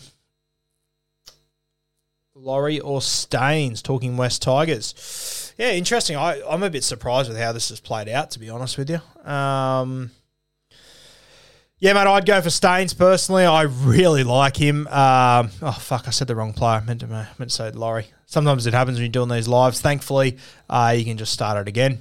[2.34, 5.54] Laurie or Staines talking West Tigers.
[5.58, 6.16] Yeah, interesting.
[6.16, 8.90] I, I'm a bit surprised with how this has played out, to be honest with
[8.90, 9.00] you.
[9.30, 10.10] Um,
[11.82, 13.44] yeah, mate, I'd go for Staines personally.
[13.44, 14.86] I really like him.
[14.86, 16.80] Um, oh fuck, I said the wrong player.
[16.80, 18.06] I meant to, I meant to say Laurie.
[18.24, 19.80] Sometimes it happens when you're doing these lives.
[19.80, 20.38] Thankfully,
[20.70, 21.98] uh, you can just start it again.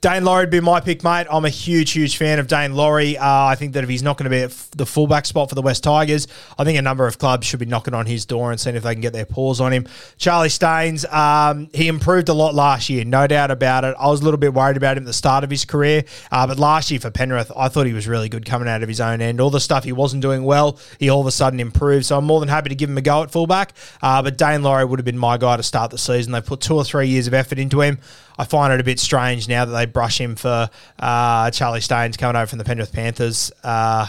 [0.00, 1.26] Daine Laurie would be my pick, mate.
[1.30, 3.18] I'm a huge, huge fan of Daine Laurie.
[3.18, 5.54] Uh, I think that if he's not going to be at the fullback spot for
[5.54, 6.28] the West Tigers,
[6.58, 8.82] I think a number of clubs should be knocking on his door and seeing if
[8.82, 9.86] they can get their paws on him.
[10.16, 13.96] Charlie Staines, um, he improved a lot last year, no doubt about it.
[13.98, 16.46] I was a little bit worried about him at the start of his career, uh,
[16.46, 19.00] but last year for Penrith, I thought he was really good coming out of his
[19.00, 19.40] own end.
[19.40, 22.06] All the stuff he wasn't doing well, he all of a sudden improved.
[22.06, 23.72] So I'm more than happy to give him a go at fullback.
[24.02, 26.32] Uh, but Daine Laurie would have been my guy to start the season.
[26.32, 27.98] They put two or three years of effort into him.
[28.38, 32.16] I find it a bit strange now that they brush him for uh, Charlie Staines
[32.16, 33.50] coming over from the Penrith Panthers.
[33.64, 34.06] Uh,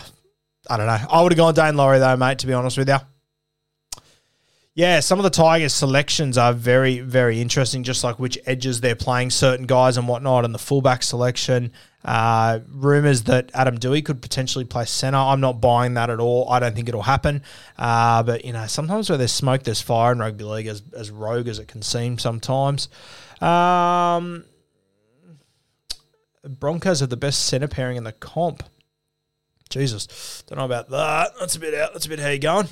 [0.69, 0.99] I don't know.
[1.09, 2.39] I would have gone Daine Laurie though, mate.
[2.39, 2.97] To be honest with you.
[4.75, 7.83] Yeah, some of the Tigers selections are very, very interesting.
[7.83, 11.73] Just like which edges they're playing certain guys and whatnot, and the fullback selection.
[12.05, 15.17] Uh, rumors that Adam Doueihi could potentially play center.
[15.17, 16.49] I'm not buying that at all.
[16.49, 17.41] I don't think it'll happen.
[17.77, 21.11] Uh, but you know, sometimes where there's smoke, there's fire in rugby league, as as
[21.11, 22.87] rogue as it can seem sometimes.
[23.41, 24.45] Um,
[26.43, 28.63] Broncos are the best center pairing in the comp.
[29.69, 31.31] Jesus, don't know about that.
[31.39, 31.93] That's a bit out.
[31.93, 32.67] That's a bit how you going.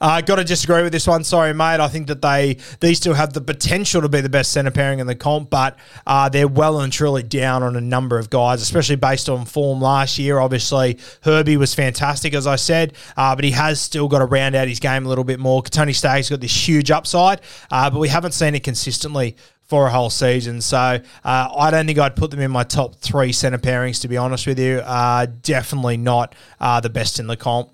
[0.00, 1.24] Uh, Got to disagree with this one.
[1.24, 1.80] Sorry, mate.
[1.80, 4.98] I think that they these still have the potential to be the best centre pairing
[4.98, 8.62] in the comp, but uh, they're well and truly down on a number of guys,
[8.62, 10.38] especially based on form last year.
[10.38, 14.54] Obviously, Herbie was fantastic, as I said, uh, but he has still got to round
[14.54, 15.62] out his game a little bit more.
[15.62, 19.36] Tony Stagg's got this huge upside, uh, but we haven't seen it consistently
[19.72, 20.60] for a whole season.
[20.60, 24.08] So uh, I don't think I'd put them in my top three centre pairings, to
[24.08, 24.80] be honest with you.
[24.84, 27.71] Uh, definitely not uh, the best in the comp.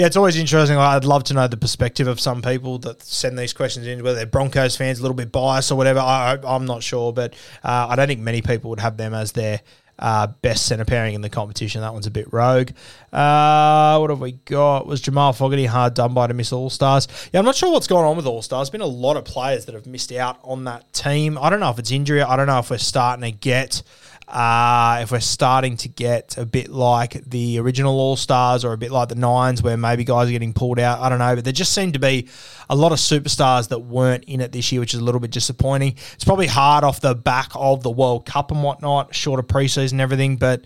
[0.00, 0.78] Yeah, it's always interesting.
[0.78, 4.16] I'd love to know the perspective of some people that send these questions in, whether
[4.16, 5.98] they're Broncos fans, a little bit biased or whatever.
[5.98, 9.32] I, am not sure, but uh, I don't think many people would have them as
[9.32, 9.60] their
[9.98, 11.82] uh, best centre pairing in the competition.
[11.82, 12.70] That one's a bit rogue.
[13.12, 14.86] Uh, what have we got?
[14.86, 17.06] Was Jamal Fogarty hard done by to miss All Stars?
[17.34, 18.70] Yeah, I'm not sure what's going on with All Stars.
[18.70, 21.36] There's been a lot of players that have missed out on that team.
[21.36, 22.22] I don't know if it's injury.
[22.22, 23.82] I don't know if we're starting to get
[24.30, 28.78] uh, if we're starting to get a bit like the original All Stars or a
[28.78, 31.34] bit like the Nines, where maybe guys are getting pulled out, I don't know.
[31.34, 32.28] But there just seemed to be
[32.68, 35.30] a lot of superstars that weren't in it this year, which is a little bit
[35.30, 35.96] disappointing.
[36.14, 40.00] It's probably hard off the back of the World Cup and whatnot, shorter preseason and
[40.00, 40.64] everything, but.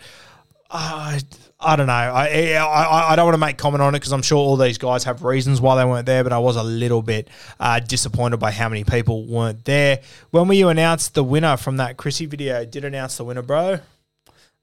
[0.70, 1.20] Uh,
[1.64, 1.92] I don't know.
[1.92, 4.79] I, I, I don't want to make comment on it because I'm sure all these
[4.79, 8.38] guys have reasons why they weren't there, but I was a little bit uh, disappointed
[8.38, 10.00] by how many people weren't there.
[10.31, 12.64] When will you announce the winner from that Chrissy video?
[12.64, 13.81] Did announce the winner, bro?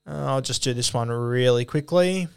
[0.08, 2.28] Uh, I'll just do this one really quickly.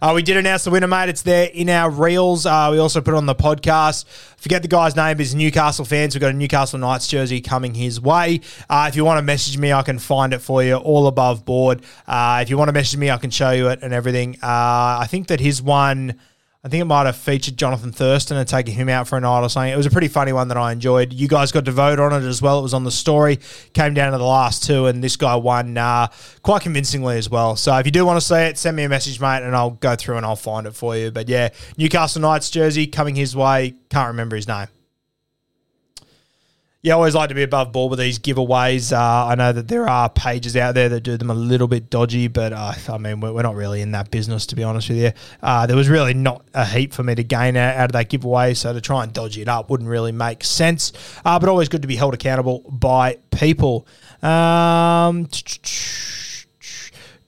[0.00, 1.08] Uh, we did announce the winner, mate.
[1.08, 2.46] It's there in our reels.
[2.46, 4.04] Uh, we also put it on the podcast.
[4.36, 5.18] Forget the guy's name.
[5.18, 6.14] He's Newcastle fans.
[6.14, 8.40] We've got a Newcastle Knights jersey coming his way.
[8.68, 11.44] Uh, if you want to message me, I can find it for you all above
[11.44, 11.82] board.
[12.06, 14.36] Uh, if you want to message me, I can show you it and everything.
[14.42, 16.18] Uh, I think that his one
[16.64, 19.40] I think it might have featured Jonathan Thurston and taking him out for a night
[19.40, 19.72] or something.
[19.72, 21.12] It was a pretty funny one that I enjoyed.
[21.12, 22.60] You guys got to vote on it as well.
[22.60, 23.40] It was on the story.
[23.72, 26.06] Came down to the last two, and this guy won uh,
[26.42, 27.56] quite convincingly as well.
[27.56, 29.70] So if you do want to see it, send me a message, mate, and I'll
[29.70, 31.10] go through and I'll find it for you.
[31.10, 33.74] But yeah, Newcastle Knights jersey coming his way.
[33.90, 34.68] Can't remember his name
[36.84, 38.92] I always like to be above board with these giveaways.
[38.92, 41.90] Uh, I know that there are pages out there that do them a little bit
[41.90, 44.88] dodgy, but uh, I mean, we're, we're, not really in that business, to be honest
[44.88, 45.12] with you.
[45.40, 48.08] Uh, there was really not a heap for me to gain out, out, of that
[48.08, 50.92] giveaway, so to try and dodge it up wouldn't really make sense.
[51.24, 53.86] Uh, but always good to be held accountable by people.
[54.20, 55.26] Um,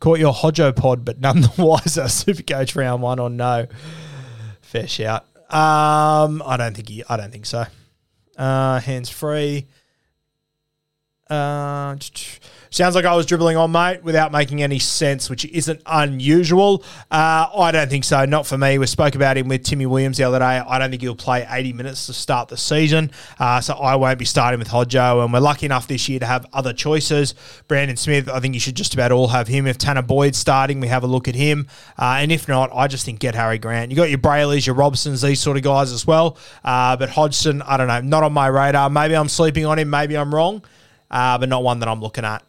[0.00, 2.08] caught your Hodjo pod, but none the wiser.
[2.08, 3.68] Super coach round one or no?
[4.62, 5.22] Fair shout.
[5.48, 7.66] Um, I don't think he, I don't think so
[8.36, 9.66] uh, hands free.
[11.28, 11.96] Uh,
[12.74, 16.84] sounds like I was dribbling on, mate, without making any sense, which isn't unusual.
[17.10, 18.24] Uh, I don't think so.
[18.24, 18.78] Not for me.
[18.78, 20.44] We spoke about him with Timmy Williams the other day.
[20.44, 23.10] I don't think he'll play 80 minutes to start the season.
[23.38, 25.24] Uh, so I won't be starting with Hodjo.
[25.24, 27.34] And we're lucky enough this year to have other choices.
[27.68, 29.66] Brandon Smith, I think you should just about all have him.
[29.66, 31.66] If Tanah Boyd's starting, we have a look at him.
[31.98, 33.90] Uh, and if not, I just think get Harry Grant.
[33.90, 36.36] You got your Braileys, your Robsons, these sort of guys as well.
[36.64, 38.90] Uh, but Hodgson, I don't know, not on my radar.
[38.90, 39.90] Maybe I'm sleeping on him.
[39.90, 40.62] Maybe I'm wrong
[41.14, 42.42] uh, but not one that I'm looking at.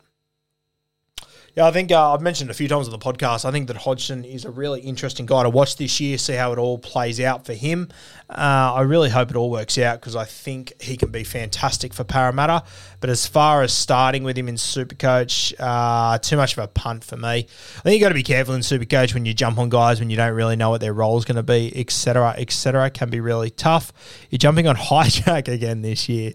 [1.55, 3.45] Yeah, I think uh, I've mentioned a few times on the podcast.
[3.45, 6.51] I think that Hodgson is a really interesting guy to watch this year, see how
[6.51, 7.87] it all plays out for him.
[8.29, 11.93] Uh, I really hope it all works out because I think he can be fantastic
[11.93, 12.65] for Parramatta.
[12.99, 17.05] But as far as starting with him in Supercoach, uh, too much of a punt
[17.05, 17.47] for me.
[17.77, 20.09] I think you've got to be careful in Supercoach when you jump on guys when
[20.09, 22.89] you don't really know what their role is going to be, etc., etc.
[22.89, 23.93] Can be really tough.
[24.29, 26.33] You're jumping on hijack again this year.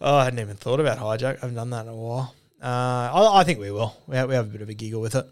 [0.00, 1.36] Oh, I hadn't even thought about hijack.
[1.36, 2.34] I haven't done that in a while.
[2.62, 3.96] Uh, I, I, think we will.
[4.06, 5.26] We have, we have a bit of a giggle with it.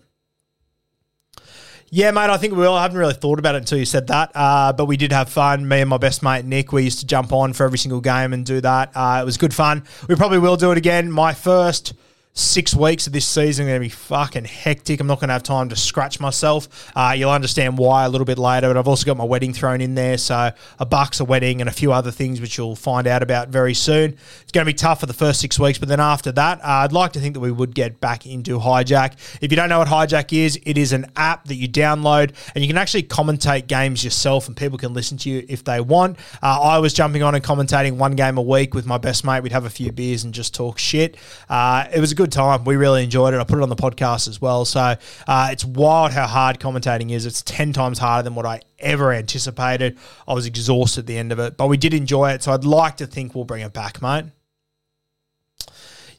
[1.90, 2.74] Yeah, mate, I think we will.
[2.74, 4.32] I haven't really thought about it until you said that.
[4.34, 5.68] Uh, but we did have fun.
[5.68, 8.32] Me and my best mate, Nick, we used to jump on for every single game
[8.32, 8.90] and do that.
[8.94, 9.84] Uh, it was good fun.
[10.08, 11.10] We probably will do it again.
[11.10, 11.94] My first
[12.36, 15.00] six weeks of this season are going to be fucking hectic.
[15.00, 16.92] I'm not going to have time to scratch myself.
[16.94, 19.80] Uh, you'll understand why a little bit later, but I've also got my wedding thrown
[19.80, 20.18] in there.
[20.18, 23.48] So a bucks, a wedding, and a few other things which you'll find out about
[23.48, 24.18] very soon.
[24.42, 26.84] It's going to be tough for the first six weeks, but then after that, uh,
[26.84, 29.14] I'd like to think that we would get back into Hijack.
[29.40, 32.62] If you don't know what Hijack is, it is an app that you download and
[32.62, 36.18] you can actually commentate games yourself and people can listen to you if they want.
[36.42, 39.42] Uh, I was jumping on and commentating one game a week with my best mate.
[39.42, 41.16] We'd have a few beers and just talk shit.
[41.48, 42.64] Uh, it was a good good time.
[42.64, 43.40] We really enjoyed it.
[43.40, 44.64] I put it on the podcast as well.
[44.64, 44.96] So
[45.28, 47.24] uh, it's wild how hard commentating is.
[47.24, 49.96] It's 10 times harder than what I ever anticipated.
[50.26, 52.42] I was exhausted at the end of it, but we did enjoy it.
[52.42, 54.24] So I'd like to think we'll bring it back, mate.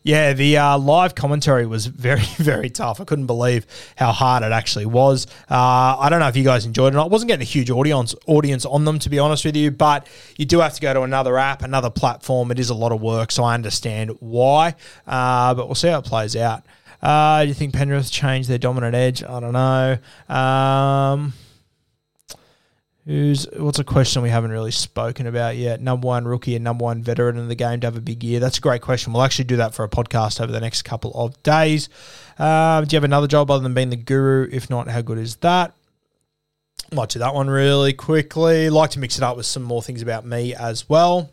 [0.08, 3.02] Yeah, the uh, live commentary was very, very tough.
[3.02, 5.28] I couldn't believe how hard it actually was.
[5.52, 6.98] Uh, I don't know if you guys enjoyed it.
[6.98, 10.08] I wasn't getting a huge audience audience on them, to be honest with you, but
[10.38, 12.52] you do have to go to another app, another platform.
[12.52, 14.76] It is a lot of work, so I understand why.
[15.06, 16.64] Uh, but we'll see how it plays out.
[17.02, 19.24] Uh, do you think Penrith changed their dominant edge?
[19.24, 19.98] I don't know.
[20.34, 21.34] Um,
[23.08, 25.80] Who's what's a question we haven't really spoken about yet?
[25.80, 28.42] Number one rookie and number one veteran in the game to have a big year.
[28.42, 29.14] That's a great question.
[29.14, 31.88] We'll actually do that for a podcast over the next couple of days.
[32.38, 34.50] Um, do you have another job other than being the guru?
[34.52, 35.74] If not, how good is that?
[36.92, 38.70] Might do that one really quickly.
[38.70, 41.30] Like to mix it up with some more things about me as well.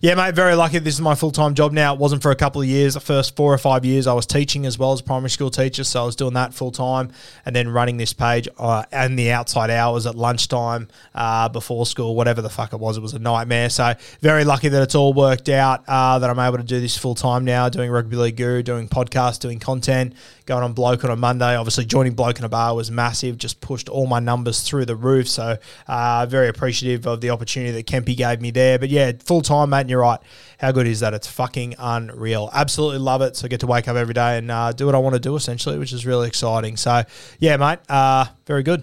[0.00, 0.78] Yeah, mate, very lucky.
[0.78, 1.92] This is my full time job now.
[1.92, 2.94] It wasn't for a couple of years.
[2.94, 5.82] The first four or five years, I was teaching as well as primary school teacher.
[5.82, 7.10] So I was doing that full time
[7.44, 10.86] and then running this page uh, and the outside hours at lunchtime,
[11.16, 12.96] uh, before school, whatever the fuck it was.
[12.96, 13.70] It was a nightmare.
[13.70, 16.96] So very lucky that it's all worked out, uh, that I'm able to do this
[16.96, 20.14] full time now, doing Rugby League Guru, doing podcasts, doing content,
[20.48, 21.54] going on Bloke on a Monday.
[21.54, 24.96] Obviously, joining Bloke in a Bar was massive, just pushed all my numbers through the
[24.96, 25.28] roof.
[25.28, 28.78] So uh, very appreciative of the opportunity that Kempy gave me there.
[28.78, 30.18] But yeah, full time, mate and you're right.
[30.58, 31.14] How good is that?
[31.14, 32.50] It's fucking unreal.
[32.52, 33.36] Absolutely love it.
[33.36, 35.20] So I get to wake up every day and uh, do what I want to
[35.20, 36.76] do, essentially, which is really exciting.
[36.76, 37.02] So
[37.38, 38.82] yeah, mate, uh, very good.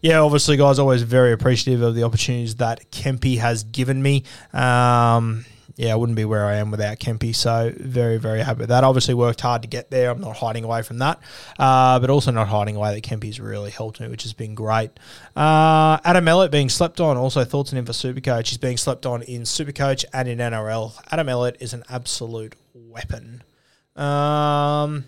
[0.00, 4.24] Yeah, obviously, guys, always very appreciative of the opportunities that Kempy has given me.
[4.52, 5.44] Um,
[5.78, 7.32] yeah, I wouldn't be where I am without Kempy.
[7.32, 8.82] So very, very happy with that.
[8.82, 10.10] Obviously worked hard to get there.
[10.10, 11.20] I'm not hiding away from that,
[11.56, 14.90] uh, but also not hiding away that Kempy's really helped me, which has been great.
[15.36, 17.16] Uh, Adam Elliott being slept on.
[17.16, 18.48] Also thoughts on him for Supercoach.
[18.48, 21.00] He's being slept on in Supercoach and in NRL.
[21.12, 23.44] Adam Elliott is an absolute weapon.
[23.94, 25.04] Um,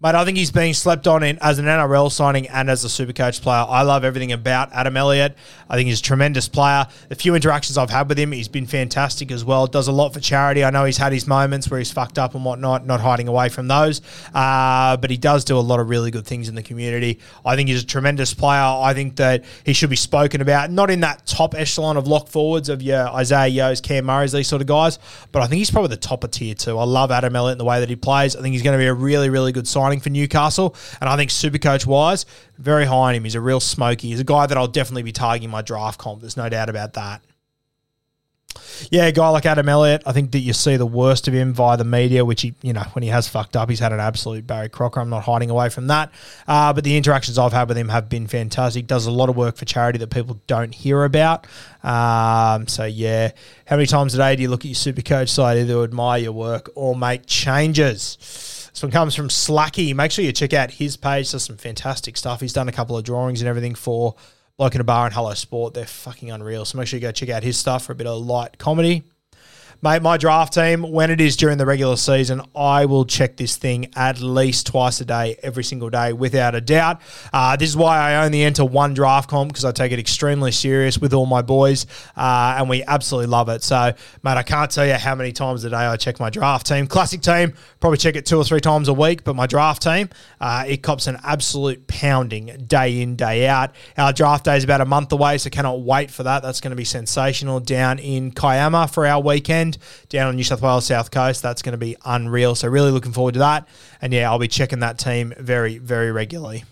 [0.00, 2.88] but I think he's being slept on in, as an NRL signing and as a
[2.88, 3.64] Supercoach player.
[3.68, 5.36] I love everything about Adam Elliott.
[5.68, 6.86] I think he's a tremendous player.
[7.08, 9.66] The few interactions I've had with him, he's been fantastic as well.
[9.66, 10.64] Does a lot for charity.
[10.64, 13.50] I know he's had his moments where he's fucked up and whatnot, not hiding away
[13.50, 14.00] from those.
[14.34, 17.20] Uh, but he does do a lot of really good things in the community.
[17.44, 18.60] I think he's a tremendous player.
[18.60, 22.28] I think that he should be spoken about, not in that top echelon of lock
[22.28, 24.98] forwards of your Isaah Yeos, Cam Murray's, these sort of guys,
[25.30, 26.78] but I think he's probably the top of tier two.
[26.78, 28.34] I love Adam Elliott and the way that he plays.
[28.34, 30.74] I think he's going to be a really, really good signing for Newcastle.
[31.00, 32.26] And I think Supercoach wise,
[32.58, 33.24] very high on him.
[33.24, 34.08] He's a real smoky.
[34.08, 36.20] He's a guy that I'll definitely be targeting my draft comp.
[36.20, 37.22] There's no doubt about that.
[38.90, 41.52] Yeah, a guy like Adam Elliott, I think that you see the worst of him
[41.52, 44.00] via the media, which he, you know, when he has fucked up, he's had an
[44.00, 45.00] absolute Barry Crocker.
[45.00, 46.10] I'm not hiding away from that.
[46.48, 48.86] Uh, but the interactions I've had with him have been fantastic.
[48.86, 51.46] Does a lot of work for charity that people don't hear about.
[51.84, 53.32] Um, so yeah,
[53.66, 56.20] how many times a day do you look at your super coach site either admire
[56.20, 58.49] your work or make changes?
[58.72, 59.94] This one comes from Slacky.
[59.94, 61.30] Make sure you check out his page.
[61.30, 62.40] Does some fantastic stuff.
[62.40, 64.14] He's done a couple of drawings and everything for
[64.56, 65.74] Bloke in a Bar and Hello Sport.
[65.74, 66.64] They're fucking unreal.
[66.64, 69.04] So make sure you go check out his stuff for a bit of light comedy.
[69.82, 73.56] Mate, my draft team, when it is during the regular season, I will check this
[73.56, 77.00] thing at least twice a day, every single day, without a doubt.
[77.32, 80.52] Uh, this is why I only enter one draft comp because I take it extremely
[80.52, 83.62] serious with all my boys, uh, and we absolutely love it.
[83.62, 86.66] So, mate, I can't tell you how many times a day I check my draft
[86.66, 86.86] team.
[86.86, 90.10] Classic team, probably check it two or three times a week, but my draft team,
[90.42, 93.74] uh, it cops an absolute pounding day in, day out.
[93.96, 96.42] Our draft day is about a month away, so cannot wait for that.
[96.42, 99.69] That's going to be sensational down in Kiama for our weekend
[100.08, 101.42] down on New South Wales South Coast.
[101.42, 102.54] That's going to be unreal.
[102.54, 103.68] So really looking forward to that.
[104.00, 106.64] And yeah, I'll be checking that team very, very regularly.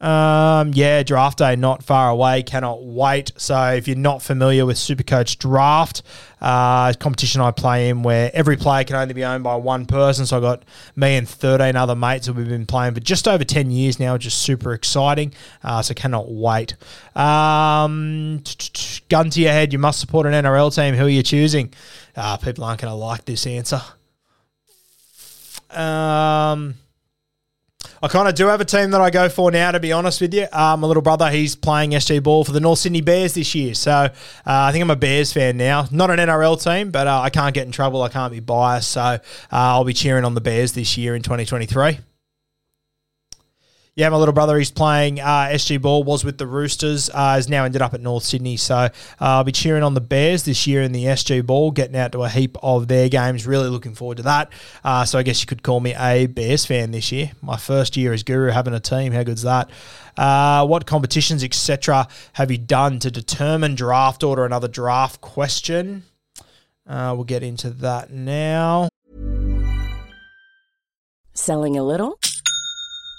[0.00, 2.44] Um, yeah, draft day not far away.
[2.44, 3.32] Cannot wait.
[3.36, 6.02] So if you're not familiar with Supercoach Draft,
[6.40, 10.24] uh, competition I play in where every player can only be owned by one person.
[10.24, 13.42] So I got me and 13 other mates that we've been playing for just over
[13.42, 15.32] 10 years now, is super exciting.
[15.64, 16.76] Uh, so cannot wait.
[17.16, 18.42] Um,
[19.08, 20.94] gun to your head, you must support an NRL team.
[20.94, 21.74] Who are you choosing?
[22.14, 23.82] Uh, people aren't going to like this answer.
[25.70, 26.76] Um.
[28.02, 30.20] I kind of do have a team that I go for now, to be honest
[30.20, 30.46] with you.
[30.52, 33.74] Uh, my little brother, he's playing SG Ball for the North Sydney Bears this year.
[33.74, 34.10] So uh,
[34.44, 35.86] I think I'm a Bears fan now.
[35.90, 38.02] Not an NRL team, but uh, I can't get in trouble.
[38.02, 38.92] I can't be biased.
[38.92, 39.18] So uh,
[39.50, 41.98] I'll be cheering on the Bears this year in 2023.
[43.98, 47.48] Yeah, my little brother, he's playing uh, SG Ball, was with the Roosters, uh, has
[47.48, 48.56] now ended up at North Sydney.
[48.56, 51.96] So uh, I'll be cheering on the Bears this year in the SG Ball, getting
[51.96, 53.44] out to a heap of their games.
[53.44, 54.52] Really looking forward to that.
[54.84, 57.32] Uh, so I guess you could call me a Bears fan this year.
[57.42, 59.10] My first year as Guru having a team.
[59.12, 59.68] How good's that?
[60.16, 64.44] Uh, what competitions, etc., have you done to determine draft order?
[64.44, 66.04] Another draft question.
[66.86, 68.90] Uh, we'll get into that now.
[71.34, 72.16] Selling a little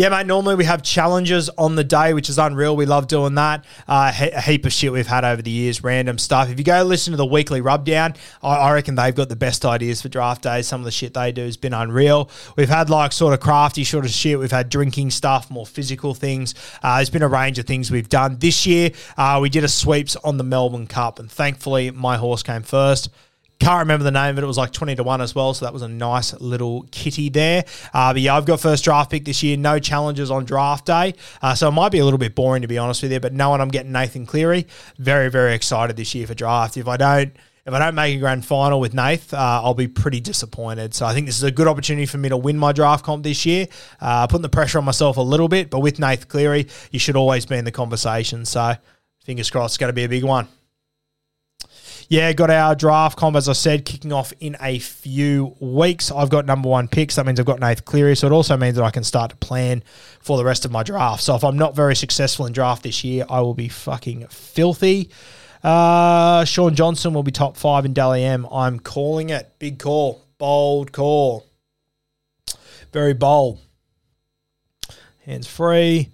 [0.00, 0.26] Yeah, mate.
[0.26, 2.74] Normally we have challenges on the day, which is unreal.
[2.74, 3.66] We love doing that.
[3.86, 6.48] Uh, a heap of shit we've had over the years, random stuff.
[6.48, 9.62] If you go listen to the weekly rubdown, I, I reckon they've got the best
[9.66, 10.66] ideas for draft days.
[10.66, 12.30] Some of the shit they do has been unreal.
[12.56, 14.38] We've had like sort of crafty sort of shit.
[14.38, 16.54] We've had drinking stuff, more physical things.
[16.82, 18.92] Uh, there's been a range of things we've done this year.
[19.18, 23.10] Uh, we did a sweeps on the Melbourne Cup, and thankfully my horse came first.
[23.60, 24.46] Can't remember the name but it.
[24.46, 25.52] Was like 20 to 1 as well.
[25.52, 27.64] So that was a nice little kitty there.
[27.92, 29.56] Uh, but yeah, I've got first draft pick this year.
[29.58, 31.14] No challenges on draft day.
[31.42, 33.20] Uh, so it might be a little bit boring to be honest with you.
[33.20, 34.66] But knowing I'm getting Nathan Cleary,
[34.98, 36.76] very, very excited this year for draft.
[36.76, 37.36] If I don't.
[37.66, 40.94] If I don't make a grand final with Nath, uh, I'll be pretty disappointed.
[40.94, 43.22] So I think this is a good opportunity for me to win my draft comp
[43.22, 43.66] this year.
[44.00, 47.16] Uh, putting the pressure on myself a little bit, but with Nath Cleary, you should
[47.16, 48.46] always be in the conversation.
[48.46, 48.72] So
[49.24, 50.48] fingers crossed, it's going to be a big one.
[52.10, 56.10] Yeah, got our draft comp, as I said, kicking off in a few weeks.
[56.10, 57.14] I've got number one picks.
[57.14, 58.16] That means I've got Nath Cleary.
[58.16, 59.84] So it also means that I can start to plan
[60.20, 61.22] for the rest of my draft.
[61.22, 65.10] So if I'm not very successful in draft this year, I will be fucking filthy.
[65.62, 68.44] Uh, Shaun Johnson will be top five in Dally M.
[68.50, 69.54] I'm calling it.
[69.60, 70.20] Big call.
[70.36, 71.46] Bold call.
[72.92, 73.60] Very bold.
[75.26, 76.10] Hands free.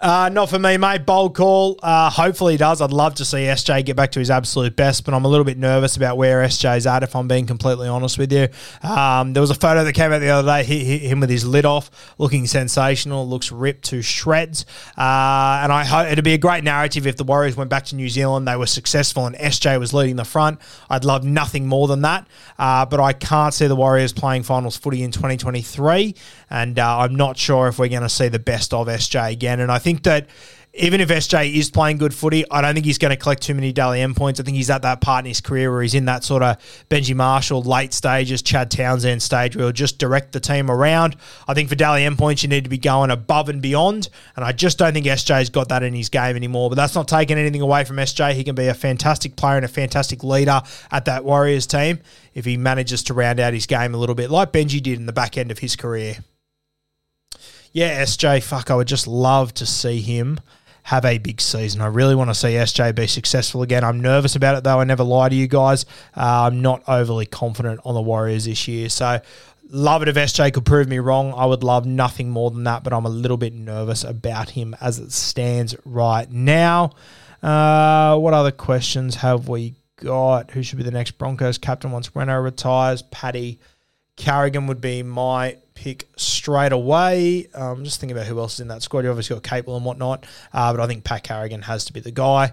[0.00, 1.04] Uh, not for me, mate.
[1.04, 1.76] Bold call.
[1.82, 2.80] Uh, hopefully he does.
[2.80, 5.44] I'd love to see SJ get back to his absolute best, but I'm a little
[5.44, 8.46] bit nervous about where SJ's at, if I'm being completely honest with you.
[8.88, 11.30] Um, there was a photo that came out the other day, he, he, him with
[11.30, 14.66] his lid off, looking sensational, looks ripped to shreds.
[14.96, 17.96] Uh, and I hope it'd be a great narrative if the Warriors went back to
[17.96, 20.60] New Zealand, they were successful, and SJ was leading the front.
[20.88, 22.28] I'd love nothing more than that.
[22.56, 26.14] Uh, but I can't see the Warriors playing finals footy in 2023,
[26.50, 29.60] and uh, I'm not sure if we're going to see the best of SJ again.
[29.60, 30.28] And I think that
[30.74, 33.54] even if SJ is playing good footy, I don't think he's going to collect too
[33.54, 34.38] many Dally M points.
[34.38, 36.56] I think he's at that part in his career where he's in that sort of
[36.88, 41.16] Benji Marshall late stages, Chad Townsend stage where he'll just direct the team around.
[41.48, 44.08] I think for Dally M points, you need to be going above and beyond.
[44.36, 46.68] And I just don't think SJ's got that in his game anymore.
[46.68, 48.34] But that's not taking anything away from SJ.
[48.34, 50.60] He can be a fantastic player and a fantastic leader
[50.92, 51.98] at that Warriors team
[52.34, 55.06] if he manages to round out his game a little bit, like Benji did in
[55.06, 56.18] the back end of his career
[57.78, 60.40] yeah, SJ, fuck, I would just love to see him
[60.82, 61.80] have a big season.
[61.80, 63.84] I really want to see SJ be successful again.
[63.84, 64.80] I'm nervous about it, though.
[64.80, 65.86] I never lie to you guys.
[66.16, 68.88] Uh, I'm not overly confident on the Warriors this year.
[68.88, 69.20] So,
[69.70, 71.32] love it if SJ could prove me wrong.
[71.36, 74.74] I would love nothing more than that, but I'm a little bit nervous about him
[74.80, 76.90] as it stands right now.
[77.44, 80.50] Uh, what other questions have we got?
[80.50, 83.02] Who should be the next Broncos captain once Reno retires?
[83.02, 83.60] Paddy
[84.16, 87.46] Carrigan would be my pick straight away.
[87.54, 89.04] Um, just thinking about who else is in that squad.
[89.04, 92.00] You obviously got Capel and whatnot, uh, but I think Pat Carrigan has to be
[92.00, 92.52] the guy.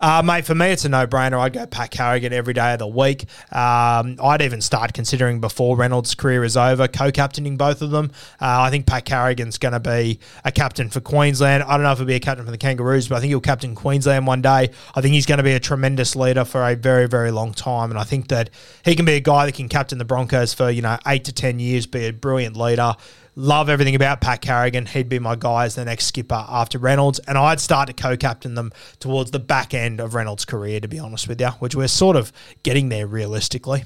[0.00, 1.40] Uh, mate, for me, it's a no-brainer.
[1.40, 3.22] I'd go Pat Carrigan every day of the week.
[3.50, 8.12] Um, I'd even start considering before Reynolds' career is over, co-captaining both of them.
[8.40, 11.64] Uh, I think Pat Carrigan's going to be a captain for Queensland.
[11.64, 13.40] I don't know if he'll be a captain for the Kangaroos, but I think he'll
[13.40, 14.70] captain Queensland one day.
[14.94, 17.90] I think he's going to be a tremendous leader for a very, very long time,
[17.90, 18.50] and I think that
[18.84, 21.32] he can be a guy that can captain the Broncos for you know eight to
[21.32, 22.94] ten years, be a brilliant leader.
[23.40, 24.84] Love everything about Pat Carrigan.
[24.84, 28.56] He'd be my guy as the next skipper after Reynolds, and I'd start to co-captain
[28.56, 31.86] them towards the back end of Reynolds' career, to be honest with you, which we're
[31.86, 32.32] sort of
[32.64, 33.84] getting there realistically.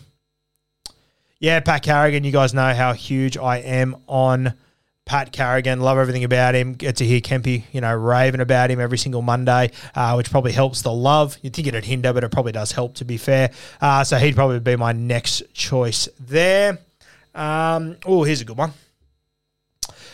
[1.39, 4.55] Yeah, Pat Carrigan, you guys know how huge I am on
[5.05, 5.81] Pat Carrigan.
[5.81, 6.73] Love everything about him.
[6.73, 10.53] Get to hear Kempy, you know, raving about him every single Monday, uh, which probably
[10.53, 11.37] helps the love.
[11.43, 13.51] You'd think it'd hinder, but it probably does help, to be fair.
[13.83, 16.79] Uh, so he'd probably be my next choice there.
[17.35, 18.73] Um, oh, here's a good one.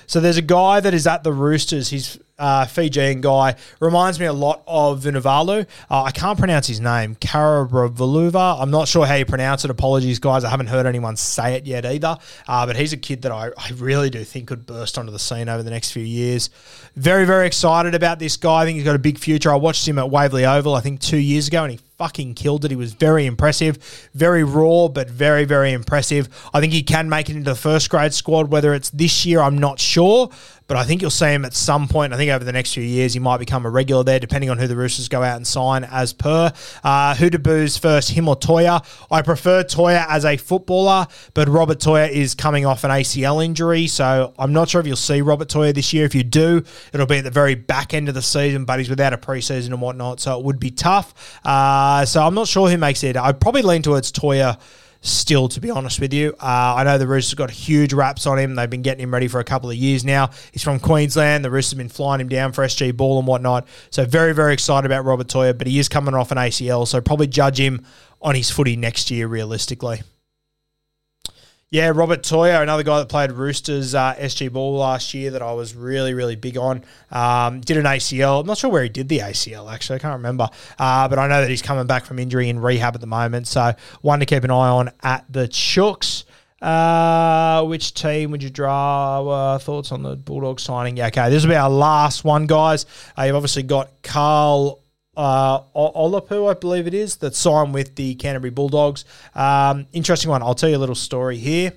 [0.09, 1.91] So there's a guy that is at the Roosters.
[1.91, 3.57] He's uh, Fijian guy.
[3.79, 5.67] Reminds me a lot of Vunivalu.
[5.91, 7.15] Uh, I can't pronounce his name.
[7.17, 8.59] Karabaluva.
[8.59, 9.71] I'm not sure how you pronounce it.
[9.71, 10.45] Apologies, guys.
[10.45, 12.17] I haven't heard anyone say it yet either.
[12.47, 15.19] Uh, but he's a kid that I, I really do think could burst onto the
[15.19, 16.49] scene over the next few years.
[16.97, 18.63] Very, very excited about this guy.
[18.63, 19.53] I think he's got a big future.
[19.53, 22.65] I watched him at Waverley Oval, I think, two years ago, and he fucking killed
[22.65, 22.71] it.
[22.71, 26.29] He was very impressive, very raw, but very, very impressive.
[26.55, 28.51] I think he can make it into the first grade squad.
[28.51, 30.31] Whether it's this year, I'm not sure.
[30.69, 32.13] But I think you'll see him at some point.
[32.13, 34.59] I think over the next few years, he might become a regular there, depending on
[34.59, 36.53] who the Roosters go out and sign as per.
[36.85, 38.81] Uh, first, him or To'o?
[39.11, 43.87] I prefer To'o as a footballer, but Robert To'o is coming off an ACL injury,
[43.87, 46.05] so I'm not sure if you'll see Robert To'o this year.
[46.05, 46.63] If you do,
[46.93, 49.69] it'll be at the very back end of the season, but he's without a preseason
[49.69, 51.41] and whatnot, so it would be tough.
[51.47, 53.17] Uh, so I'm not sure who makes it.
[53.17, 54.57] I'd probably lean towards To'o
[55.01, 56.35] still, to be honest with you.
[56.41, 58.55] Uh, I know the Roosters got huge wraps on him.
[58.55, 60.31] They've been getting him ready for a couple of years now.
[60.53, 61.45] He's from Queensland.
[61.45, 63.69] The Roosters have been flying him down for SG ball and whatnot.
[63.91, 67.01] So very, very excited about Robert To'o, but he is coming off an ACL, so
[67.01, 67.85] probably judge him
[68.21, 70.03] on his footy next year, realistically.
[71.71, 75.53] Yeah, Robert To'o, another guy that played Roosters uh, SG ball last year that I
[75.53, 76.83] was really, really big on.
[77.11, 78.41] Um, did an ACL.
[78.41, 79.97] I'm not sure where he did the ACL, actually.
[79.97, 80.49] I can't remember.
[80.79, 83.49] Uh, but I know that he's coming back from injury in rehab at the moment.
[83.49, 86.25] So, one to keep an eye on at the Chooks.
[86.63, 89.29] Uh, which team would you draw?
[89.29, 90.97] Uh, thoughts on the Bulldog signing?
[90.97, 91.29] Yeah, okay.
[91.29, 92.87] This will be our last one, guys.
[93.19, 94.81] Uh, you've obviously got Karl
[95.19, 99.05] uh, Oloapu, I believe it is, that signed with the Canterbury Bulldogs.
[99.35, 100.43] Um, interesting one.
[100.43, 101.73] I'll tell you a little story here.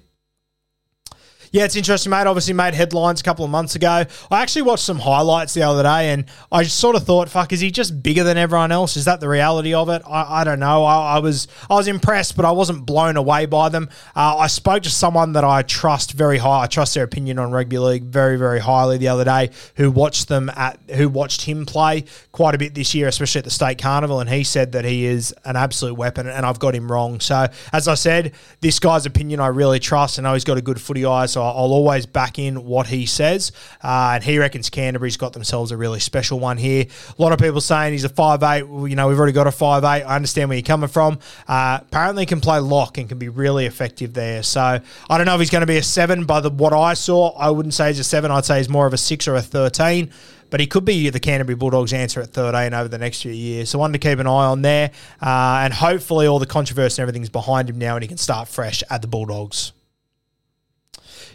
[1.53, 2.27] Yeah, it's interesting, mate.
[2.27, 4.05] Obviously, made headlines a couple of months ago.
[4.31, 7.59] I actually watched some highlights the other day, and I sort of thought, "Fuck, is
[7.59, 8.95] he just bigger than everyone else?
[8.95, 10.85] Is that the reality of it?" I, I don't know.
[10.85, 13.89] I, I, was I was impressed, but I wasn't blown away by them.
[14.15, 16.61] Uh, I spoke to someone that I trust very high.
[16.61, 19.49] I trust their opinion on rugby league very, very highly the other day.
[19.75, 23.45] Who watched them at who watched him play quite a bit this year, especially at
[23.45, 26.73] the state carnival, and he said that he is an absolute weapon, and I've got
[26.75, 27.19] him wrong.
[27.19, 28.31] So, as I said,
[28.61, 30.17] this guy's opinion I really trust.
[30.17, 33.05] I know he's got a good footy eye, so I'll always back in what he
[33.05, 33.51] says.
[33.83, 36.85] Uh, and he reckons Canterbury's got themselves a really special one here.
[37.17, 38.65] A lot of people saying he's a five eight.
[38.65, 40.03] You know, we've already got a five eight.
[40.03, 41.19] I understand where you're coming from.
[41.47, 44.43] Uh, apparently, can play lock and can be really effective there.
[44.43, 46.25] So I don't know if he's going to be a seven.
[46.25, 48.31] By the what I saw, I wouldn't say he's a seven.
[48.31, 50.11] I'd say he's more of a six or a thirteen
[50.51, 53.69] but he could be the Canterbury Bulldogs' answer at 13 over the next few years.
[53.71, 57.07] So one to keep an eye on there, uh, and hopefully all the controversy and
[57.07, 59.71] everything's behind him now, and he can start fresh at the Bulldogs.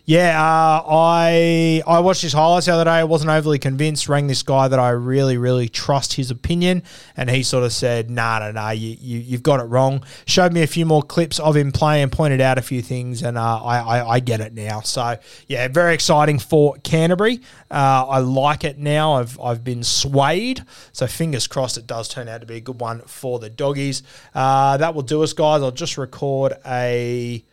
[0.08, 2.92] Yeah, uh, I I watched his highlights the other day.
[2.92, 4.08] I wasn't overly convinced.
[4.08, 6.84] Rang this guy that I really, really trust his opinion,
[7.16, 10.52] and he sort of said, "No, no, no, you, you you've got it wrong." Showed
[10.52, 13.64] me a few more clips of him playing, pointed out a few things, and uh,
[13.64, 14.80] I, I, I get it now.
[14.80, 17.40] So yeah, very exciting for Canterbury.
[17.68, 19.14] Uh, I like it now.
[19.14, 22.80] I've I've been swayed, so fingers crossed it does turn out to be a good
[22.80, 24.04] one for the doggies.
[24.36, 25.62] Uh, that will do us, guys.
[25.62, 27.44] I'll just record a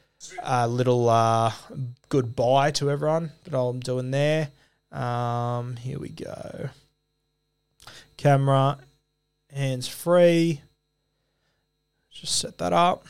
[0.41, 1.51] a little uh,
[2.09, 4.49] goodbye to everyone that I'm doing there.
[4.91, 6.69] Um, here we go.
[8.17, 8.77] Camera,
[9.51, 10.61] hands free.
[12.11, 13.05] Just set that up.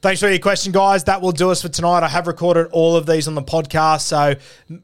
[0.00, 1.02] Thanks for your question, guys.
[1.04, 2.04] That will do us for tonight.
[2.04, 4.02] I have recorded all of these on the podcast.
[4.02, 4.36] So,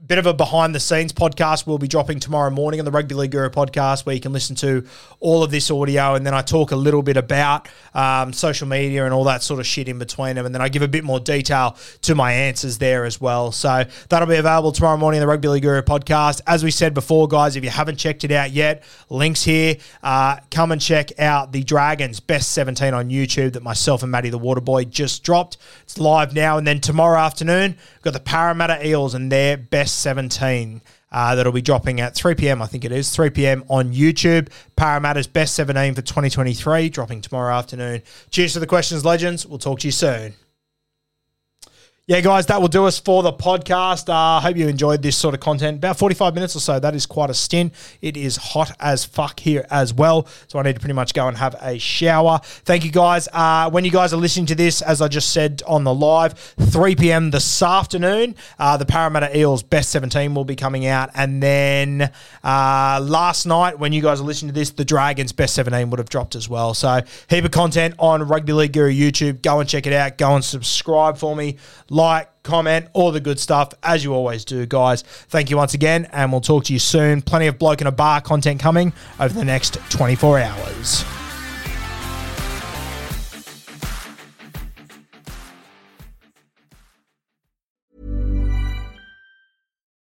[0.08, 3.14] bit of a behind the scenes podcast We'll be dropping tomorrow morning on the Rugby
[3.14, 4.84] League Guru podcast, where you can listen to
[5.20, 6.16] all of this audio.
[6.16, 9.60] And then I talk a little bit about um, social media and all that sort
[9.60, 10.46] of shit in between them.
[10.46, 13.52] And then I give a bit more detail to my answers there as well.
[13.52, 16.40] So, that'll be available tomorrow morning on the Rugby League Guru podcast.
[16.44, 19.76] As we said before, guys, if you haven't checked it out yet, links here.
[20.02, 24.30] Uh, come and check out the Dragons Best 17 on YouTube that myself and Matty
[24.30, 25.56] the Waterboy just just dropped.
[25.82, 26.58] It's live now.
[26.58, 30.80] And then tomorrow afternoon, we've got the Parramatta Eels and their best 17.
[31.12, 32.60] Uh, that'll be dropping at 3 p.m.
[32.60, 33.64] I think it is 3 p.m.
[33.68, 34.48] on YouTube.
[34.74, 38.02] Parramatta's best 17 for 2023, dropping tomorrow afternoon.
[38.30, 39.46] Cheers to the questions, legends.
[39.46, 40.34] We'll talk to you soon.
[42.06, 44.12] Yeah, guys, that will do us for the podcast.
[44.12, 45.78] I uh, hope you enjoyed this sort of content.
[45.78, 46.78] About 45 minutes or so.
[46.78, 47.72] That is quite a stint.
[48.02, 50.28] It is hot as fuck here as well.
[50.46, 52.40] So I need to pretty much go and have a shower.
[52.42, 53.26] Thank you, guys.
[53.32, 56.34] Uh, when you guys are listening to this, as I just said on the live,
[56.60, 57.30] 3 p.m.
[57.30, 61.08] this afternoon, uh, the Parramatta Eels Best 17 will be coming out.
[61.14, 65.54] And then uh, last night, when you guys are listening to this, the Dragons Best
[65.54, 66.74] 17 would have dropped as well.
[66.74, 67.00] So
[67.30, 69.40] heap of content on Rugby League Guru YouTube.
[69.40, 70.18] Go and check it out.
[70.18, 71.56] Go and subscribe for me
[71.94, 75.02] like, comment, all the good stuff, as you always do, guys.
[75.02, 77.22] Thank you once again, and we'll talk to you soon.
[77.22, 81.13] Plenty of bloke in a bar content coming over the next 24 hours.